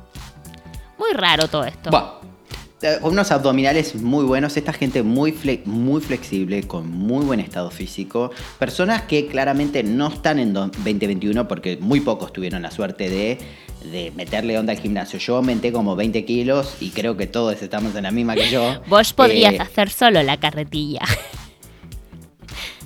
Muy 0.99 1.13
raro 1.13 1.49
todo 1.49 1.65
esto. 1.65 1.91
Buah. 1.91 2.15
Eh, 2.83 2.99
Unos 3.03 3.31
abdominales 3.33 3.95
muy 3.95 4.25
buenos, 4.25 4.55
esta 4.57 4.73
gente 4.73 5.03
muy, 5.03 5.33
fle- 5.33 5.65
muy 5.65 6.01
flexible, 6.03 6.63
con 6.65 6.91
muy 6.91 7.25
buen 7.25 7.41
estado 7.41 7.71
físico. 7.71 8.31
Personas 8.59 9.03
que 9.03 9.27
claramente 9.29 9.83
no 9.83 10.09
están 10.09 10.39
en 10.39 10.53
do- 10.53 10.67
2021 10.69 11.49
porque 11.49 11.79
muy 11.81 12.01
pocos 12.01 12.33
tuvieron 12.35 12.63
la 12.63 12.71
suerte 12.71 13.09
de, 13.09 13.39
de 13.91 14.13
meterle 14.15 14.59
onda 14.59 14.73
al 14.75 14.79
gimnasio. 14.81 15.19
Yo 15.19 15.37
aumenté 15.37 15.73
como 15.73 15.97
20 15.97 16.25
kilos 16.27 16.75
y 16.81 16.91
creo 16.91 17.17
que 17.17 17.27
todos 17.27 17.61
estamos 17.63 17.95
en 17.95 18.03
la 18.03 18.11
misma 18.11 18.35
que 18.35 18.51
yo. 18.51 18.81
Vos 18.89 19.13
podrías 19.15 19.55
Eh, 19.55 19.59
hacer 19.61 19.89
solo 19.91 20.23
la 20.23 20.37
carretilla. 20.39 21.01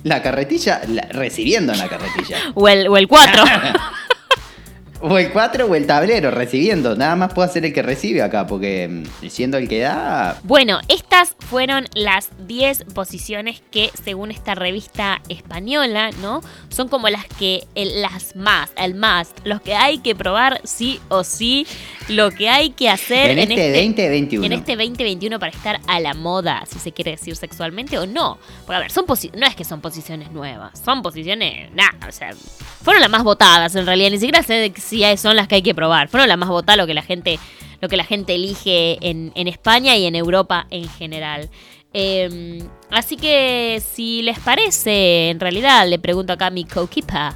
La 0.03 0.21
carretilla, 0.21 0.81
la- 0.87 1.07
recibiendo 1.11 1.73
en 1.73 1.79
la 1.79 1.87
carretilla. 1.87 2.37
o 2.55 2.67
el, 2.67 2.87
o 2.87 2.97
el 2.97 3.07
4. 3.07 3.43
O 5.01 5.17
el 5.17 5.31
4 5.31 5.65
o 5.65 5.75
el 5.75 5.87
tablero, 5.87 6.31
recibiendo. 6.31 6.95
Nada 6.95 7.15
más 7.15 7.33
puedo 7.33 7.47
hacer 7.47 7.65
el 7.65 7.73
que 7.73 7.81
recibe 7.81 8.21
acá, 8.21 8.45
porque 8.45 8.87
mm, 9.21 9.27
siendo 9.29 9.57
el 9.57 9.67
que 9.67 9.79
da. 9.79 10.39
Bueno, 10.43 10.79
estas 10.87 11.35
fueron 11.39 11.85
las 11.95 12.29
10 12.47 12.85
posiciones 12.93 13.61
que, 13.71 13.89
según 14.03 14.31
esta 14.31 14.55
revista 14.55 15.21
española, 15.29 16.11
¿no? 16.21 16.41
Son 16.69 16.87
como 16.87 17.09
las 17.09 17.25
que, 17.25 17.63
el- 17.75 18.01
las 18.01 18.35
más, 18.35 18.71
el 18.77 18.93
más, 18.95 19.33
los 19.43 19.61
que 19.61 19.75
hay 19.75 19.97
que 19.99 20.15
probar 20.15 20.61
sí 20.63 20.99
o 21.09 21.23
sí, 21.23 21.65
lo 22.07 22.31
que 22.31 22.49
hay 22.49 22.71
que 22.71 22.89
hacer 22.89 23.31
En 23.31 23.39
este 23.39 23.71
2021. 23.73 24.45
En 24.45 24.53
este 24.53 24.75
2021 24.75 25.39
para 25.39 25.51
estar 25.51 25.79
a 25.87 25.99
la 25.99 26.13
moda, 26.13 26.63
si 26.71 26.79
se 26.79 26.91
quiere 26.91 27.11
decir 27.11 27.35
sexualmente 27.35 27.97
o 27.97 28.05
no. 28.05 28.37
Porque, 28.65 28.75
a 28.75 28.79
ver, 28.79 28.91
son 28.91 29.05
no 29.35 29.45
es 29.45 29.55
que 29.55 29.63
son 29.63 29.81
posiciones 29.81 30.31
nuevas, 30.31 30.79
son 30.83 31.01
posiciones, 31.01 31.71
nada, 31.73 31.95
o 32.07 32.11
sea, 32.11 32.31
fueron 32.83 33.01
las 33.01 33.09
más 33.09 33.23
votadas 33.23 33.75
en 33.75 33.85
realidad, 33.85 34.09
ni 34.11 34.17
siquiera 34.17 34.41
sé 34.43 34.71
si 34.91 35.17
son 35.17 35.37
las 35.37 35.47
que 35.47 35.55
hay 35.55 35.61
que 35.61 35.73
probar, 35.73 36.09
fueron 36.09 36.27
las 36.27 36.37
más 36.37 36.49
votadas 36.49 36.77
lo 36.77 36.85
que 36.85 36.93
la 36.93 37.01
gente, 37.01 37.39
lo 37.79 37.87
que 37.87 37.95
la 37.95 38.03
gente 38.03 38.35
elige 38.35 38.97
en, 39.09 39.31
en 39.35 39.47
España 39.47 39.95
y 39.95 40.05
en 40.05 40.15
Europa 40.15 40.67
en 40.69 40.89
general. 40.89 41.49
Eh, 41.93 42.61
así 42.89 43.15
que 43.15 43.81
si 43.93 44.21
les 44.21 44.37
parece, 44.39 45.29
en 45.29 45.39
realidad 45.39 45.87
le 45.87 45.97
pregunto 45.97 46.33
acá 46.33 46.47
a 46.47 46.49
mi 46.51 46.65
co-keeper, 46.65 47.31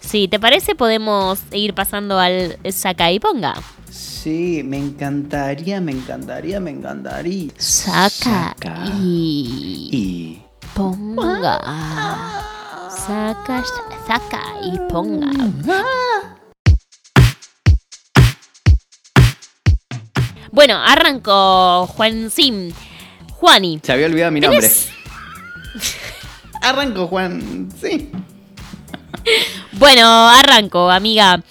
si 0.00 0.26
te 0.26 0.40
parece 0.40 0.74
podemos 0.74 1.38
ir 1.52 1.74
pasando 1.74 2.18
al 2.18 2.58
saca 2.72 3.12
y 3.12 3.20
ponga. 3.20 3.54
Sí, 3.88 4.62
me 4.64 4.78
encantaría, 4.78 5.80
me 5.80 5.92
encantaría, 5.92 6.58
me 6.58 6.72
encantaría. 6.72 7.52
Saca, 7.56 8.10
Saca. 8.10 8.84
y 9.00 9.88
Y. 9.92 10.42
ponga. 10.74 11.60
Saca, 12.90 13.62
saca 14.08 14.42
y 14.64 14.76
ponga. 14.90 15.30
Bueno, 20.56 20.78
arrancó 20.82 21.86
Juan 21.86 22.30
Sim. 22.30 22.72
Juani. 23.34 23.78
Se 23.82 23.92
había 23.92 24.06
olvidado 24.06 24.32
mi 24.32 24.40
nombre. 24.40 24.60
¿Tenés- 24.66 24.88
Arranco, 26.62 27.06
Juan. 27.08 27.68
Sí. 27.78 28.10
Bueno, 29.72 30.06
arranco, 30.30 30.90
amiga. 30.90 31.42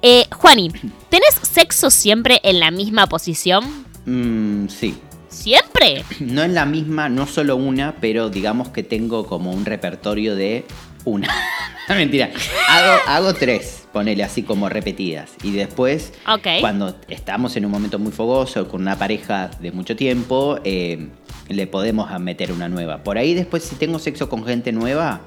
Eh, 0.00 0.24
Juani, 0.34 0.70
¿tenés 1.10 1.34
sexo 1.42 1.90
siempre 1.90 2.40
en 2.44 2.58
la 2.58 2.70
misma 2.70 3.06
posición? 3.08 3.84
Mm, 4.06 4.68
sí. 4.68 4.96
¿Siempre? 5.28 6.02
No 6.20 6.42
en 6.42 6.54
la 6.54 6.64
misma, 6.64 7.10
no 7.10 7.26
solo 7.26 7.56
una, 7.56 7.96
pero 8.00 8.30
digamos 8.30 8.70
que 8.70 8.82
tengo 8.82 9.26
como 9.26 9.50
un 9.52 9.66
repertorio 9.66 10.34
de 10.34 10.64
una. 11.06 11.28
Mentira. 11.88 12.30
Hago, 12.68 13.00
hago 13.06 13.34
tres, 13.34 13.86
ponele 13.92 14.22
así 14.24 14.42
como 14.42 14.68
repetidas. 14.68 15.30
Y 15.42 15.52
después, 15.52 16.12
Ok. 16.28 16.46
cuando 16.60 16.96
estamos 17.08 17.56
en 17.56 17.64
un 17.64 17.70
momento 17.70 17.98
muy 17.98 18.12
fogoso 18.12 18.68
con 18.68 18.82
una 18.82 18.98
pareja 18.98 19.48
de 19.60 19.70
mucho 19.72 19.96
tiempo, 19.96 20.58
eh, 20.64 21.08
le 21.48 21.66
podemos 21.68 22.10
meter 22.20 22.50
una 22.52 22.68
nueva. 22.68 23.02
Por 23.04 23.16
ahí 23.18 23.32
después, 23.34 23.62
si 23.62 23.76
tengo 23.76 23.98
sexo 24.00 24.28
con 24.28 24.44
gente 24.44 24.72
nueva, 24.72 25.20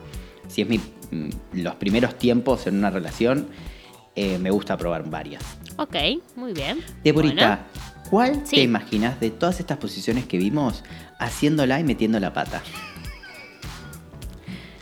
si 0.50 0.62
es 0.64 0.68
mi, 0.70 0.78
mm, 1.12 1.30
los 1.64 1.76
primeros 1.76 2.18
tiempos 2.18 2.68
en 2.68 2.78
una 2.78 2.90
relación, 2.90 3.48
eh, 4.16 4.38
me 4.38 4.52
gusta 4.52 4.76
probar 4.76 5.10
varias. 5.10 5.42
Ok, 5.78 5.96
muy 6.36 6.52
bien. 6.52 6.84
Deborita, 7.06 7.68
¿cuál 8.10 8.42
Sí. 8.46 8.58
te 8.58 8.62
imaginas 8.64 9.18
de 9.22 9.30
todas 9.30 9.62
estas 9.62 9.78
posiciones 9.78 10.26
que 10.26 10.38
vimos 10.38 10.84
haciéndola 11.20 11.80
y 11.80 11.86
metiendo 11.86 12.20
la 12.20 12.34
pata? 12.34 12.62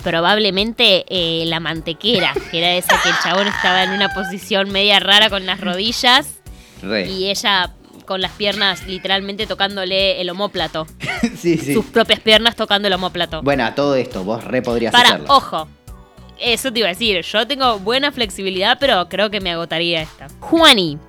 Probablemente 0.03 1.05
eh, 1.09 1.45
la 1.47 1.59
mantequera, 1.59 2.33
que 2.51 2.59
era 2.59 2.73
esa 2.75 3.01
que 3.01 3.09
el 3.09 3.15
chabón 3.23 3.47
estaba 3.47 3.83
en 3.83 3.91
una 3.91 4.09
posición 4.13 4.71
media 4.71 4.99
rara 4.99 5.29
con 5.29 5.45
las 5.45 5.59
rodillas 5.59 6.39
Re. 6.81 7.07
y 7.09 7.29
ella 7.29 7.73
con 8.05 8.21
las 8.21 8.31
piernas 8.31 8.87
literalmente 8.87 9.47
tocándole 9.47 10.21
el 10.21 10.29
homóplato. 10.29 10.87
sí, 11.37 11.57
sí. 11.57 11.73
Sus 11.73 11.85
propias 11.85 12.19
piernas 12.21 12.55
tocando 12.55 12.87
el 12.87 12.93
homóplato. 12.93 13.41
Bueno, 13.41 13.65
a 13.65 13.75
todo 13.75 13.95
esto, 13.95 14.23
vos 14.23 14.43
re 14.43 14.61
podrías 14.61 14.91
Para, 14.93 15.09
hacerlo. 15.09 15.27
ojo. 15.29 15.67
Eso 16.39 16.71
te 16.71 16.79
iba 16.79 16.87
a 16.87 16.91
decir. 16.91 17.21
Yo 17.23 17.47
tengo 17.47 17.79
buena 17.79 18.11
flexibilidad, 18.11 18.77
pero 18.79 19.09
creo 19.09 19.29
que 19.31 19.41
me 19.41 19.51
agotaría 19.51 20.03
esta. 20.03 20.27
Juani, 20.39 20.99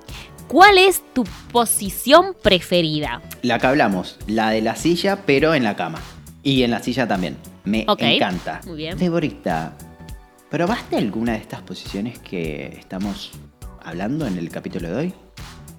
¿cuál 0.47 0.77
es 0.79 1.03
tu 1.13 1.23
posición 1.51 2.35
preferida? 2.41 3.21
La 3.43 3.59
que 3.59 3.67
hablamos, 3.67 4.17
la 4.27 4.49
de 4.49 4.61
la 4.61 4.75
silla, 4.75 5.19
pero 5.25 5.53
en 5.53 5.63
la 5.63 5.75
cama. 5.75 5.99
Y 6.43 6.63
en 6.63 6.71
la 6.71 6.81
silla 6.81 7.07
también. 7.07 7.37
Me 7.65 7.85
encanta. 7.87 8.61
muy 8.65 8.77
bien. 8.77 8.97
Deborita, 8.97 9.73
¿probaste 10.49 10.97
alguna 10.97 11.33
de 11.33 11.39
estas 11.39 11.61
posiciones 11.61 12.17
que 12.19 12.67
estamos 12.79 13.31
hablando 13.83 14.25
en 14.25 14.37
el 14.37 14.49
capítulo 14.49 14.89
de 14.89 14.95
hoy? 14.95 15.13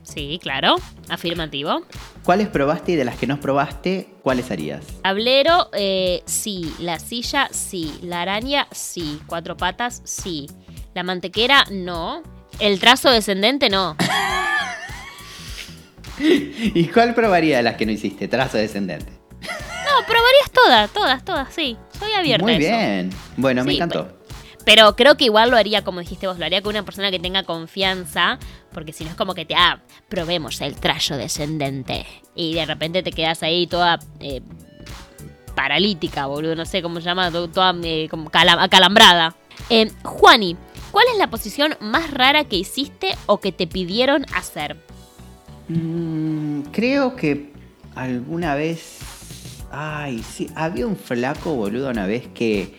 Sí, 0.03 0.39
claro. 0.43 0.77
Afirmativo. 1.09 1.83
¿Cuáles 2.25 2.49
probaste 2.49 2.93
y 2.93 2.97
de 2.97 3.05
las 3.05 3.17
que 3.17 3.27
no 3.27 3.41
probaste, 3.41 4.09
cuáles 4.23 4.51
harías? 4.51 4.85
Tablero, 5.03 5.69
eh, 5.73 6.23
sí. 6.27 6.75
La 6.81 6.99
silla, 6.99 7.49
sí. 7.53 7.99
La 8.03 8.23
araña, 8.23 8.67
sí. 8.73 9.21
Cuatro 9.27 9.57
patas, 9.57 10.03
sí. 10.05 10.49
La 10.95 11.03
mantequera, 11.05 11.65
no. 11.71 12.23
El 12.59 12.81
trazo 12.81 13.11
descendente, 13.11 13.71
no. 13.71 13.97
¿Y 16.19 16.87
cuál 16.89 17.15
probaría 17.15 17.59
de 17.59 17.63
las 17.63 17.77
que 17.77 17.87
no 17.87 17.93
hiciste? 17.93 18.29
Trazo 18.29 18.59
descendente. 18.59 19.13
Probarías 20.07 20.51
todas, 20.53 20.91
todas, 20.91 21.25
todas, 21.25 21.55
sí. 21.55 21.77
Soy 21.99 22.13
abierta 22.13 22.43
Muy 22.45 22.53
a 22.55 22.57
eso. 22.57 22.67
bien. 22.69 23.11
Bueno, 23.37 23.65
me 23.65 23.75
encantó. 23.75 24.17
Pero 24.65 24.95
creo 24.95 25.17
que 25.17 25.25
igual 25.25 25.51
lo 25.51 25.57
haría, 25.57 25.83
como 25.83 26.01
dijiste 26.01 26.27
vos, 26.27 26.39
lo 26.39 26.45
haría 26.45 26.61
con 26.63 26.71
una 26.75 26.85
persona 26.85 27.11
que 27.11 27.19
tenga 27.19 27.43
confianza, 27.45 28.39
porque 28.73 28.93
si 28.93 29.05
no 29.05 29.11
es 29.11 29.17
como 29.17 29.35
que 29.35 29.45
te, 29.47 29.55
ah, 29.55 29.81
probemos 30.09 30.61
el 30.61 30.75
trayo 30.77 31.17
descendente. 31.17 32.07
Y 32.35 32.55
de 32.55 32.67
repente 32.67 33.03
te 33.03 33.11
quedas 33.11 33.43
ahí 33.43 33.67
toda 33.67 33.99
eh, 34.21 34.43
paralítica, 35.55 36.27
boludo, 36.27 36.55
no 36.55 36.67
sé 36.67 36.83
cómo 36.83 37.01
se 37.01 37.07
llama, 37.07 37.31
to- 37.31 37.49
toda 37.49 37.75
eh, 37.83 38.07
como 38.11 38.31
cala- 38.31 38.63
acalambrada. 38.63 39.35
Eh, 39.71 39.91
Juani, 40.05 40.57
¿cuál 40.91 41.07
es 41.13 41.19
la 41.19 41.31
posición 41.31 41.77
más 41.81 42.11
rara 42.11 42.45
que 42.45 42.57
hiciste 42.57 43.17
o 43.27 43.41
que 43.41 43.53
te 43.53 43.67
pidieron 43.67 44.27
hacer? 44.35 44.77
Mm, 45.69 46.63
creo 46.73 47.17
que 47.17 47.53
alguna 47.95 48.55
vez. 48.55 48.99
Ay, 49.71 50.23
sí. 50.23 50.49
Había 50.55 50.87
un 50.87 50.97
flaco 50.97 51.55
boludo 51.55 51.91
una 51.91 52.07
vez 52.07 52.27
que 52.29 52.75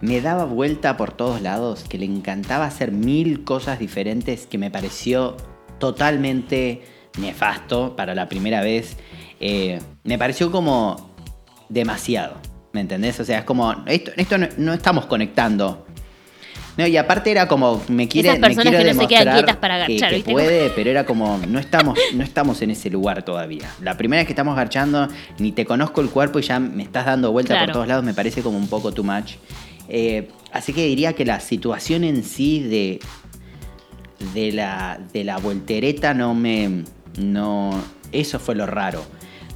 me 0.00 0.20
daba 0.20 0.44
vuelta 0.44 0.96
por 0.96 1.12
todos 1.12 1.42
lados, 1.42 1.84
que 1.88 1.98
le 1.98 2.06
encantaba 2.06 2.66
hacer 2.66 2.92
mil 2.92 3.44
cosas 3.44 3.78
diferentes, 3.78 4.46
que 4.46 4.58
me 4.58 4.70
pareció 4.70 5.36
totalmente 5.78 6.82
nefasto 7.18 7.96
para 7.96 8.14
la 8.14 8.28
primera 8.28 8.62
vez. 8.62 8.96
Eh, 9.40 9.80
me 10.04 10.18
pareció 10.18 10.50
como 10.50 11.10
demasiado. 11.68 12.36
¿Me 12.72 12.80
entendés? 12.80 13.18
O 13.20 13.24
sea, 13.24 13.40
es 13.40 13.44
como. 13.44 13.74
Esto, 13.86 14.12
esto 14.16 14.38
no, 14.38 14.46
no 14.56 14.72
estamos 14.72 15.06
conectando. 15.06 15.86
No, 16.78 16.86
y 16.86 16.96
aparte 16.96 17.30
era 17.32 17.48
como, 17.48 17.82
me 17.88 18.06
quiere, 18.06 18.28
Esas 18.28 18.40
personas 18.40 18.74
que 18.82 18.94
no 18.94 19.00
se 19.00 19.06
quedan 19.08 19.34
quietas 19.34 19.56
para 19.56 19.78
que- 19.84 19.92
agachar, 19.96 20.10
que 20.10 20.16
¿viste? 20.16 20.30
puede, 20.32 20.70
pero 20.76 20.88
era 20.90 21.04
como, 21.04 21.38
no 21.48 21.58
estamos, 21.58 21.98
no 22.14 22.22
estamos 22.22 22.62
en 22.62 22.70
ese 22.70 22.88
lugar 22.88 23.24
todavía. 23.24 23.68
La 23.82 23.96
primera 23.96 24.20
vez 24.20 24.26
que 24.28 24.32
estamos 24.32 24.56
agachando, 24.56 25.08
ni 25.40 25.50
te 25.52 25.64
conozco 25.66 26.00
el 26.00 26.08
cuerpo 26.08 26.38
y 26.38 26.42
ya 26.42 26.60
me 26.60 26.84
estás 26.84 27.04
dando 27.04 27.32
vuelta 27.32 27.54
Claro. 27.54 27.66
por 27.66 27.72
todos 27.74 27.88
lados, 27.88 28.04
me 28.04 28.14
parece 28.14 28.42
como 28.42 28.56
un 28.56 28.68
poco 28.68 28.92
too 28.92 29.02
much. 29.02 29.32
Eh, 29.88 30.28
así 30.52 30.72
que 30.72 30.86
diría 30.86 31.14
que 31.14 31.24
la 31.24 31.40
situación 31.40 32.04
en 32.04 32.22
sí 32.22 32.60
de, 32.60 33.00
de, 34.32 34.52
la, 34.52 35.00
de 35.12 35.24
la 35.24 35.38
voltereta 35.38 36.14
no 36.14 36.32
me... 36.34 36.84
No, 37.18 37.70
eso 38.12 38.38
fue 38.38 38.54
lo 38.54 38.66
raro. 38.66 39.02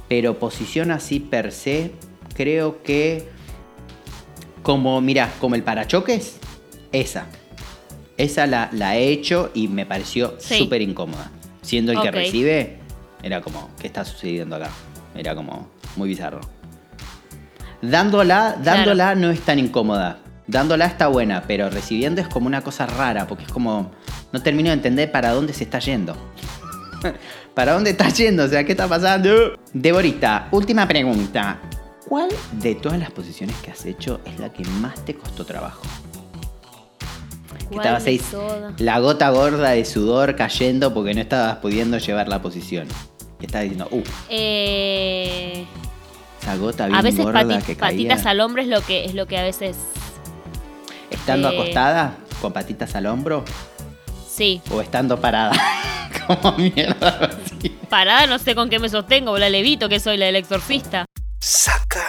Pero 0.09 0.39
posición 0.39 0.91
así 0.91 1.21
per 1.21 1.53
se, 1.53 1.91
creo 2.35 2.83
que... 2.83 3.29
Como, 4.61 4.99
mira, 5.01 5.29
como 5.39 5.55
el 5.55 5.63
parachoques, 5.63 6.37
esa. 6.93 7.25
Esa 8.15 8.47
la, 8.47 8.69
la 8.71 8.95
he 8.97 9.09
hecho 9.09 9.51
y 9.53 9.67
me 9.67 9.85
pareció 9.85 10.35
Sí. 10.39 10.59
súper 10.59 10.81
incómoda. 10.81 11.29
Siendo 11.61 11.91
el 11.91 11.97
Ok. 11.97 12.03
que 12.05 12.11
recibe, 12.11 12.77
era 13.21 13.41
como, 13.41 13.69
¿qué 13.79 13.87
está 13.87 14.05
sucediendo 14.05 14.55
acá? 14.55 14.69
Era 15.15 15.35
como 15.35 15.69
muy 15.95 16.07
bizarro. 16.09 16.39
Dándola, 17.81 18.57
dándola 18.63 19.15
no 19.15 19.29
es 19.29 19.41
tan 19.41 19.59
incómoda. 19.59 20.19
Dándola 20.47 20.85
está 20.85 21.07
buena, 21.07 21.43
pero 21.47 21.69
recibiendo 21.69 22.21
es 22.21 22.27
como 22.27 22.47
una 22.47 22.61
cosa 22.61 22.85
rara, 22.85 23.27
porque 23.27 23.43
es 23.45 23.51
como, 23.51 23.91
no 24.31 24.41
termino 24.41 24.69
de 24.69 24.75
entender 24.75 25.11
para 25.11 25.31
dónde 25.31 25.53
se 25.53 25.63
está 25.63 25.79
yendo. 25.79 26.15
¿Para 27.55 27.73
dónde 27.73 27.91
está 27.91 28.09
yendo? 28.09 28.43
O 28.43 28.47
sea, 28.47 28.63
¿qué 28.65 28.71
está 28.73 28.87
pasando? 28.87 29.57
Deborita, 29.73 30.47
última 30.51 30.87
pregunta. 30.87 31.59
¿Cuál 32.07 32.29
de 32.53 32.75
todas 32.75 32.99
las 32.99 33.11
posiciones 33.11 33.55
que 33.57 33.71
has 33.71 33.85
hecho 33.85 34.19
es 34.25 34.39
la 34.39 34.51
que 34.51 34.63
más 34.65 35.03
te 35.05 35.15
costó 35.15 35.45
trabajo? 35.45 35.81
Que 37.73 37.79
¿Cuál 37.81 37.87
estabas 37.97 38.05
ahí, 38.05 38.21
la 38.77 38.99
gota 38.99 39.29
gorda 39.29 39.69
de 39.71 39.85
sudor 39.85 40.35
cayendo 40.35 40.93
porque 40.93 41.13
no 41.13 41.21
estabas 41.21 41.57
pudiendo 41.57 41.97
llevar 41.97 42.27
la 42.27 42.41
posición. 42.41 42.87
Y 43.39 43.45
estabas 43.45 43.63
diciendo, 43.69 43.87
uh, 43.91 44.03
Eh, 44.29 45.65
esa 46.41 46.55
gota 46.57 46.85
bien 46.87 46.97
a 46.97 47.01
veces 47.01 47.23
gorda 47.23 47.41
pati- 47.43 47.63
que 47.63 47.75
caía. 47.75 47.91
patitas 48.09 48.25
al 48.25 48.39
hombro 48.41 48.61
es 48.61 48.67
lo 48.67 48.81
que 48.81 49.05
es 49.05 49.13
lo 49.15 49.25
que 49.27 49.37
a 49.37 49.43
veces 49.43 49.75
Estando 51.09 51.49
eh, 51.51 51.53
acostada, 51.59 52.17
con 52.41 52.51
patitas 52.53 52.95
al 52.95 53.05
hombro, 53.05 53.43
sí. 54.29 54.61
o 54.71 54.81
estando 54.81 55.19
parada. 55.19 55.53
Como 56.27 56.57
mierda 56.57 57.31
así. 57.45 57.69
Parada 57.89 58.27
no 58.27 58.39
sé 58.39 58.55
con 58.55 58.69
qué 58.69 58.79
me 58.79 58.87
sostengo, 58.89 59.31
o 59.31 59.37
la 59.37 59.49
levito 59.49 59.89
que 59.89 59.99
soy 59.99 60.17
la 60.17 60.25
del 60.27 60.37
exorcista. 60.37 61.05
saca 61.39 62.07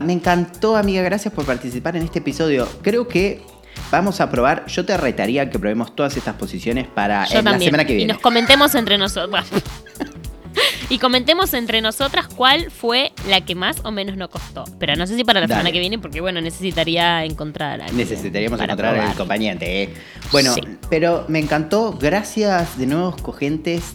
Me 0.00 0.12
encantó, 0.12 0.76
amiga. 0.76 1.02
Gracias 1.02 1.32
por 1.32 1.44
participar 1.44 1.96
en 1.96 2.02
este 2.02 2.18
episodio. 2.20 2.66
Creo 2.82 3.06
que 3.06 3.42
vamos 3.90 4.20
a 4.20 4.30
probar. 4.30 4.66
Yo 4.66 4.84
te 4.84 4.96
retaría 4.96 5.48
que 5.50 5.58
probemos 5.58 5.94
todas 5.94 6.16
estas 6.16 6.34
posiciones 6.36 6.86
para 6.88 7.20
la 7.30 7.58
semana 7.58 7.84
que 7.84 7.92
Y 7.92 7.96
viene. 7.96 8.12
nos 8.14 8.22
comentemos 8.22 8.74
entre 8.74 8.96
nosotros. 8.98 9.44
y 10.88 10.98
comentemos 10.98 11.52
entre 11.54 11.80
nosotras 11.80 12.26
cuál 12.28 12.70
fue 12.70 13.12
la 13.28 13.42
que 13.42 13.54
más 13.54 13.76
o 13.84 13.90
menos 13.92 14.16
nos 14.16 14.30
costó. 14.30 14.64
Pero 14.78 14.96
no 14.96 15.06
sé 15.06 15.16
si 15.16 15.22
para 15.24 15.40
la 15.40 15.46
Dale. 15.46 15.60
semana 15.60 15.72
que 15.72 15.78
viene, 15.80 15.98
porque 15.98 16.20
bueno, 16.20 16.40
necesitaría 16.40 17.24
encontrar 17.24 17.80
a 17.82 17.84
alguien 17.84 17.98
Necesitaríamos 17.98 18.60
encontrar 18.60 18.96
al 18.98 19.10
acompañante. 19.10 19.82
¿eh? 19.84 19.94
Bueno, 20.32 20.54
Sí. 20.54 20.62
pero 20.88 21.26
me 21.28 21.38
encantó. 21.38 21.92
Gracias 22.00 22.78
de 22.78 22.86
nuevo, 22.86 23.14
cogentes, 23.22 23.94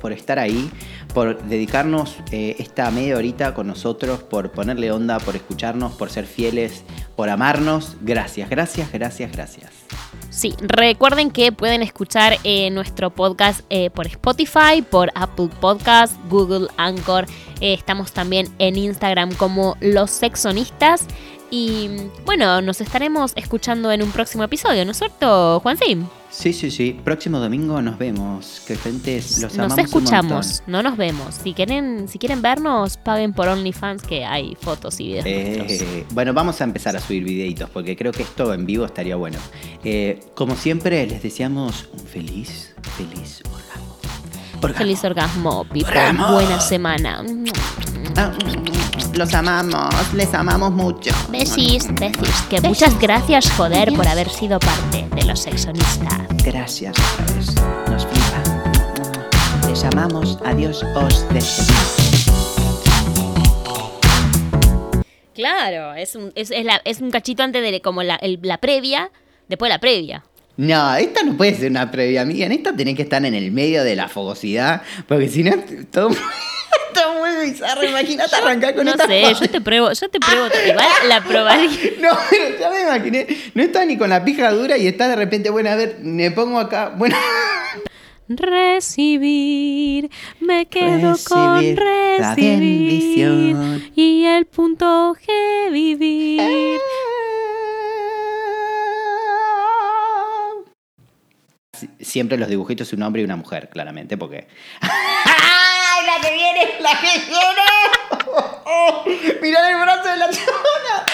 por 0.00 0.12
estar 0.12 0.38
ahí, 0.38 0.70
por 1.16 1.42
dedicarnos 1.44 2.18
eh, 2.30 2.56
esta 2.58 2.90
media 2.90 3.16
horita 3.16 3.54
con 3.54 3.66
nosotros, 3.66 4.22
por 4.22 4.52
ponerle 4.52 4.92
onda, 4.92 5.18
por 5.18 5.34
escucharnos, 5.34 5.94
por 5.94 6.10
ser 6.10 6.26
fieles, 6.26 6.84
por 7.16 7.30
amarnos. 7.30 7.96
Gracias, 8.02 8.50
gracias, 8.50 8.92
gracias, 8.92 9.32
gracias. 9.32 9.70
Sí, 10.28 10.54
recuerden 10.60 11.30
que 11.30 11.52
pueden 11.52 11.82
escuchar 11.82 12.36
eh, 12.44 12.68
nuestro 12.68 13.08
podcast 13.08 13.60
eh, 13.70 13.88
por 13.88 14.06
Spotify, 14.08 14.82
por 14.90 15.10
Apple 15.14 15.48
Podcast, 15.58 16.12
Google 16.28 16.68
Anchor. 16.76 17.24
Estamos 17.62 18.12
también 18.12 18.48
en 18.58 18.76
Instagram 18.76 19.32
como 19.36 19.78
Los 19.80 20.10
Sexonistas. 20.10 21.06
Y 21.50 21.88
bueno, 22.26 22.60
nos 22.60 22.82
estaremos 22.82 23.32
escuchando 23.36 23.90
en 23.90 24.02
un 24.02 24.12
próximo 24.12 24.44
episodio, 24.44 24.84
¿no 24.84 24.90
es 24.90 24.98
cierto, 24.98 25.60
Juan 25.60 25.78
Sim? 25.78 26.06
Sí, 26.30 26.52
sí, 26.52 26.70
sí. 26.70 27.00
Próximo 27.04 27.38
domingo 27.38 27.80
nos 27.80 27.98
vemos. 27.98 28.62
Que 28.66 28.76
gente 28.76 29.16
los 29.16 29.40
Nos 29.40 29.58
amamos 29.58 29.78
escuchamos, 29.78 30.62
no 30.66 30.82
nos 30.82 30.96
vemos. 30.96 31.34
Si 31.42 31.54
quieren, 31.54 32.08
si 32.08 32.18
quieren 32.18 32.42
vernos, 32.42 32.96
paguen 32.96 33.32
por 33.32 33.48
OnlyFans 33.48 34.02
que 34.02 34.24
hay 34.24 34.56
fotos 34.60 35.00
y 35.00 35.08
videos. 35.08 35.24
Eh, 35.26 36.06
bueno, 36.10 36.34
vamos 36.34 36.60
a 36.60 36.64
empezar 36.64 36.96
a 36.96 37.00
subir 37.00 37.24
videitos 37.24 37.70
porque 37.70 37.96
creo 37.96 38.12
que 38.12 38.22
esto 38.22 38.52
en 38.52 38.66
vivo 38.66 38.84
estaría 38.84 39.16
bueno. 39.16 39.38
Eh, 39.84 40.20
como 40.34 40.56
siempre, 40.56 41.06
les 41.06 41.22
deseamos 41.22 41.88
un 41.92 42.00
feliz, 42.00 42.74
feliz 42.96 43.42
orgasmo. 43.44 43.96
Orgasmo. 44.62 44.78
Feliz 44.78 45.04
orgasmo, 45.04 45.64
people. 45.64 46.12
Buena 46.32 46.60
semana. 46.60 47.24
Ah, 48.16 48.32
Los 49.16 49.32
amamos, 49.34 49.94
les 50.14 50.32
amamos 50.34 50.72
mucho. 50.72 51.10
Besis, 51.30 51.86
besis. 51.94 52.42
Que 52.50 52.60
muchas 52.60 52.98
gracias, 53.00 53.50
joder, 53.52 53.92
por 53.94 54.06
haber 54.06 54.28
sido 54.28 54.58
parte 54.58 55.06
de 55.14 55.24
los 55.24 55.40
sexonistas. 55.40 56.20
Gracias 56.44 56.94
vez. 57.34 57.54
Nos 57.90 58.06
flipa. 58.06 59.68
Les 59.68 59.84
amamos. 59.84 60.38
Adiós, 60.44 60.82
os 60.94 61.26
despedimos. 61.32 61.96
Claro, 65.34 65.94
es 65.94 66.14
un, 66.14 66.32
es, 66.34 66.50
es 66.50 66.64
la- 66.64 66.80
es 66.84 67.00
un 67.00 67.10
cachito 67.10 67.42
antes 67.42 67.62
de 67.62 67.80
como 67.80 68.02
la, 68.02 68.16
el- 68.16 68.38
la 68.42 68.58
previa, 68.58 69.10
después 69.48 69.68
la 69.70 69.78
previa. 69.78 70.24
No, 70.58 70.94
esta 70.94 71.22
no 71.22 71.36
puede 71.36 71.54
ser 71.54 71.70
una 71.70 71.90
previa, 71.90 72.22
amiga. 72.22 72.46
En 72.46 72.52
esta 72.52 72.74
tenés 72.74 72.96
que 72.96 73.02
estar 73.02 73.22
en 73.24 73.34
el 73.34 73.50
medio 73.52 73.82
de 73.84 73.94
la 73.96 74.08
fogosidad. 74.08 74.82
Porque 75.06 75.28
si 75.28 75.42
no, 75.42 75.52
todo 75.90 76.08
muy 77.14 77.15
bizarro. 77.50 77.84
Imagínate 77.84 78.34
arrancar 78.36 78.74
con 78.74 78.84
No 78.84 78.92
esta 78.92 79.06
sé, 79.06 79.34
yo 79.34 79.48
te 79.48 79.60
pruebo, 79.60 79.92
yo 79.92 80.08
te 80.08 80.20
pruebo, 80.20 80.46
igual 80.46 80.86
la 81.08 81.20
probaría. 81.22 81.70
No, 82.00 82.10
pero 82.30 82.58
ya 82.58 82.70
me 82.70 82.82
imaginé. 82.82 83.26
No 83.54 83.62
está 83.62 83.84
ni 83.84 83.96
con 83.96 84.10
la 84.10 84.24
pija 84.24 84.50
dura 84.52 84.76
y 84.76 84.86
está 84.86 85.08
de 85.08 85.16
repente, 85.16 85.50
bueno, 85.50 85.70
a 85.70 85.76
ver, 85.76 85.98
me 86.02 86.30
pongo 86.30 86.58
acá. 86.58 86.92
Bueno. 86.96 87.16
Recibir, 88.28 90.10
me 90.40 90.66
quedo 90.66 91.16
con 91.28 91.60
Recibir 91.60 91.80
la 92.18 92.34
bendición. 92.34 93.90
Y 93.94 94.24
el 94.24 94.46
punto 94.46 95.14
G 95.14 95.70
vivir. 95.70 96.80
Siempre 102.00 102.38
los 102.38 102.48
dibujitos 102.48 102.92
un 102.92 103.02
hombre 103.02 103.22
y 103.22 103.24
una 103.24 103.36
mujer, 103.36 103.68
claramente, 103.68 104.16
porque. 104.16 104.48
¡Ay, 106.26 106.26
la 106.26 106.26
que 106.26 106.34
viene! 106.34 106.62
¡La 106.80 106.90
que 107.00 107.18
viene! 107.28 107.64
¡Mirá 109.42 109.70
el 109.70 109.76
brazo 109.80 110.08
de 110.08 110.16
la 110.16 110.30
chona! 110.30 111.04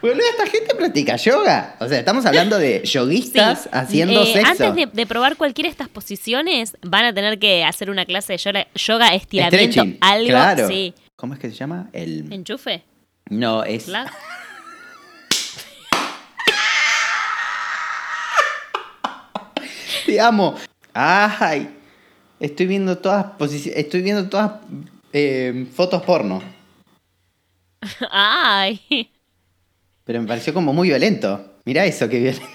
Boludo, 0.00 0.22
esta 0.30 0.46
gente 0.46 0.74
practica 0.74 1.16
yoga. 1.16 1.76
O 1.78 1.88
sea, 1.88 1.98
estamos 2.00 2.26
hablando 2.26 2.58
de 2.58 2.82
yoguistas 2.84 3.62
Sí. 3.64 3.68
haciendo 3.72 4.22
Eh, 4.22 4.32
sexo. 4.32 4.50
Antes 4.50 4.74
de, 4.74 4.86
de 4.92 5.06
probar 5.06 5.36
cualquiera 5.36 5.68
de 5.68 5.72
estas 5.72 5.88
posiciones, 5.88 6.76
van 6.82 7.04
a 7.04 7.14
tener 7.14 7.38
que 7.38 7.64
hacer 7.64 7.88
una 7.90 8.04
clase 8.04 8.32
de 8.32 8.38
yoga, 8.38 8.66
yoga 8.74 9.14
estiramiento, 9.14 9.56
Stretching, 9.72 9.98
algo. 10.00 10.28
claro. 10.28 10.66
Sí. 10.68 10.94
¿Cómo 11.16 11.34
es 11.34 11.40
que 11.40 11.50
se 11.50 11.56
llama? 11.56 11.88
El. 11.92 12.32
Enchufe. 12.32 12.82
No, 13.30 13.62
es. 13.62 13.86
la- 13.88 14.12
Te 20.06 20.20
amo. 20.20 20.56
Ay. 20.94 21.68
Estoy 22.42 22.66
viendo 22.66 22.98
todas 22.98 23.24
posici- 23.38 23.72
Estoy 23.74 24.02
viendo 24.02 24.28
todas 24.28 24.52
eh, 25.12 25.66
fotos 25.74 26.02
porno. 26.02 26.42
Ay. 28.10 29.10
Pero 30.04 30.20
me 30.20 30.26
pareció 30.26 30.52
como 30.52 30.72
muy 30.72 30.88
violento. 30.88 31.52
Mira 31.64 31.84
eso, 31.84 32.08
qué 32.08 32.18
violento. 32.18 32.46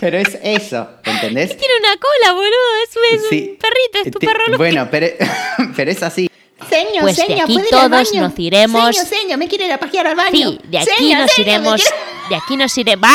Pero 0.00 0.18
es 0.18 0.38
eso, 0.42 0.86
¿entendés? 1.04 1.56
Tiene 1.56 1.74
una 1.80 1.96
cola, 1.96 2.32
boludo. 2.34 2.50
Es, 2.88 2.96
un- 2.96 3.16
es 3.16 3.22
un 3.22 3.28
Sí. 3.30 3.58
perrito, 3.60 3.98
es 4.06 4.10
tu 4.12 4.18
Te- 4.18 4.26
perro. 4.26 4.58
Bueno, 4.58 4.88
pero, 4.90 5.06
pero 5.76 5.90
es 5.90 6.02
así. 6.02 6.28
Señor, 6.68 7.02
Pues 7.02 7.16
de 7.16 7.22
señor, 7.26 7.44
aquí 7.44 7.54
¿puede 7.54 7.68
ir 7.68 7.74
al 7.74 7.90
todos 7.90 8.10
baño? 8.12 8.28
nos 8.28 8.38
iremos. 8.38 8.96
Señor, 8.96 9.08
señor, 9.08 9.38
me 9.38 9.48
quiere 9.48 9.66
ir 9.66 9.72
a 9.72 9.78
pajear 9.78 10.06
al 10.08 10.16
baño. 10.16 10.30
Sí, 10.32 10.60
de 10.68 10.78
aquí 10.78 10.88
Señor, 10.96 11.20
nos 11.22 11.30
señor, 11.32 11.46
me 11.46 11.52
iremos. 11.54 11.82
De 12.28 12.36
aquí 12.36 12.56
nos 12.56 12.78
iremos. 12.78 13.08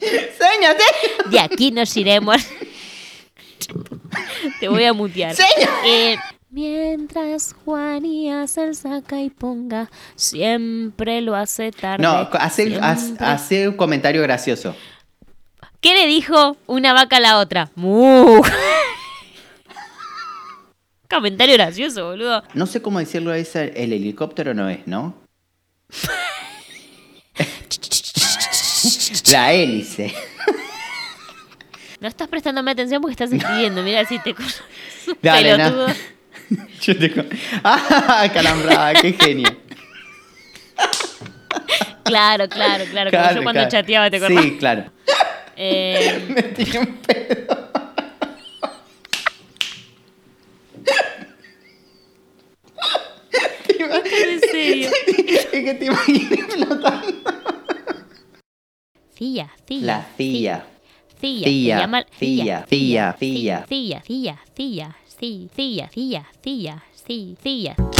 Señor, 0.00 0.76
señor. 0.76 1.30
De 1.30 1.40
aquí 1.40 1.70
nos 1.70 1.96
iremos. 1.96 2.36
Te 4.60 4.68
voy 4.68 4.84
a 4.84 4.92
mutear. 4.92 5.34
Señor. 5.34 5.70
Eh, 5.84 6.16
mientras 6.50 7.54
Juani 7.64 8.32
hace 8.32 8.64
el 8.64 8.74
saca 8.74 9.20
y 9.20 9.30
ponga, 9.30 9.90
siempre 10.16 11.20
lo 11.20 11.34
hace 11.34 11.72
tarde. 11.72 12.02
No, 12.02 12.28
hace 12.38 13.68
un 13.68 13.76
comentario 13.76 14.22
gracioso. 14.22 14.74
¿Qué 15.80 15.94
le 15.94 16.06
dijo 16.06 16.56
una 16.66 16.92
vaca 16.92 17.18
a 17.18 17.20
la 17.20 17.38
otra? 17.38 17.70
¡Mu! 17.76 18.42
Comentario 21.08 21.54
gracioso, 21.54 22.06
boludo. 22.06 22.42
No 22.52 22.66
sé 22.66 22.82
cómo 22.82 22.98
decirlo, 22.98 23.32
es 23.32 23.56
el, 23.56 23.72
el 23.76 23.92
helicóptero 23.92 24.52
no 24.54 24.68
es, 24.68 24.86
¿no? 24.86 25.14
La 29.32 29.52
hélice. 29.52 30.14
No 32.00 32.08
estás 32.08 32.28
prestándome 32.28 32.70
atención 32.70 33.00
porque 33.02 33.12
estás 33.12 33.32
escribiendo. 33.32 33.82
Mira 33.82 34.04
si 34.04 34.18
te. 34.20 34.34
Dale, 35.22 35.56
Pelotudo. 35.56 35.88
na. 35.88 35.96
Yo 36.80 36.96
te... 36.98 37.12
¡Ah, 37.64 38.28
calambrada! 38.32 38.94
¡Qué 38.94 39.12
genio! 39.12 39.54
Claro, 42.04 42.48
claro, 42.48 42.84
claro. 42.90 43.10
Como 43.10 43.22
yo 43.34 43.42
cuando 43.42 43.52
claro. 43.52 43.68
chateaba 43.70 44.10
te 44.10 44.16
acordás. 44.16 44.42
Sí, 44.44 44.56
claro. 44.58 44.84
Eh, 45.56 46.24
Me 46.28 46.42
tiré 46.42 46.78
un 46.78 46.86
pedo. 46.98 47.68
Ima- 53.78 54.02
en 54.04 54.40
serio. 54.40 54.90
Es 55.06 55.46
que 55.46 55.74
te 55.74 55.84
imaginé 55.86 56.36
flotando. 56.44 57.32
Cia, 59.18 59.50
cia. 59.66 59.80
La 59.80 60.06
se 61.20 61.64
llama 61.64 62.04
cia, 62.20 62.64
cia, 62.68 63.16
cia. 63.18 63.64
Cia, 63.68 64.00
cia, 64.00 64.38
cia, 64.54 64.96
sí, 65.06 65.48
cia, 65.56 65.88
cia, 65.88 66.24
cia, 66.40 66.84
sí, 66.94 67.36
cia. 67.42 67.97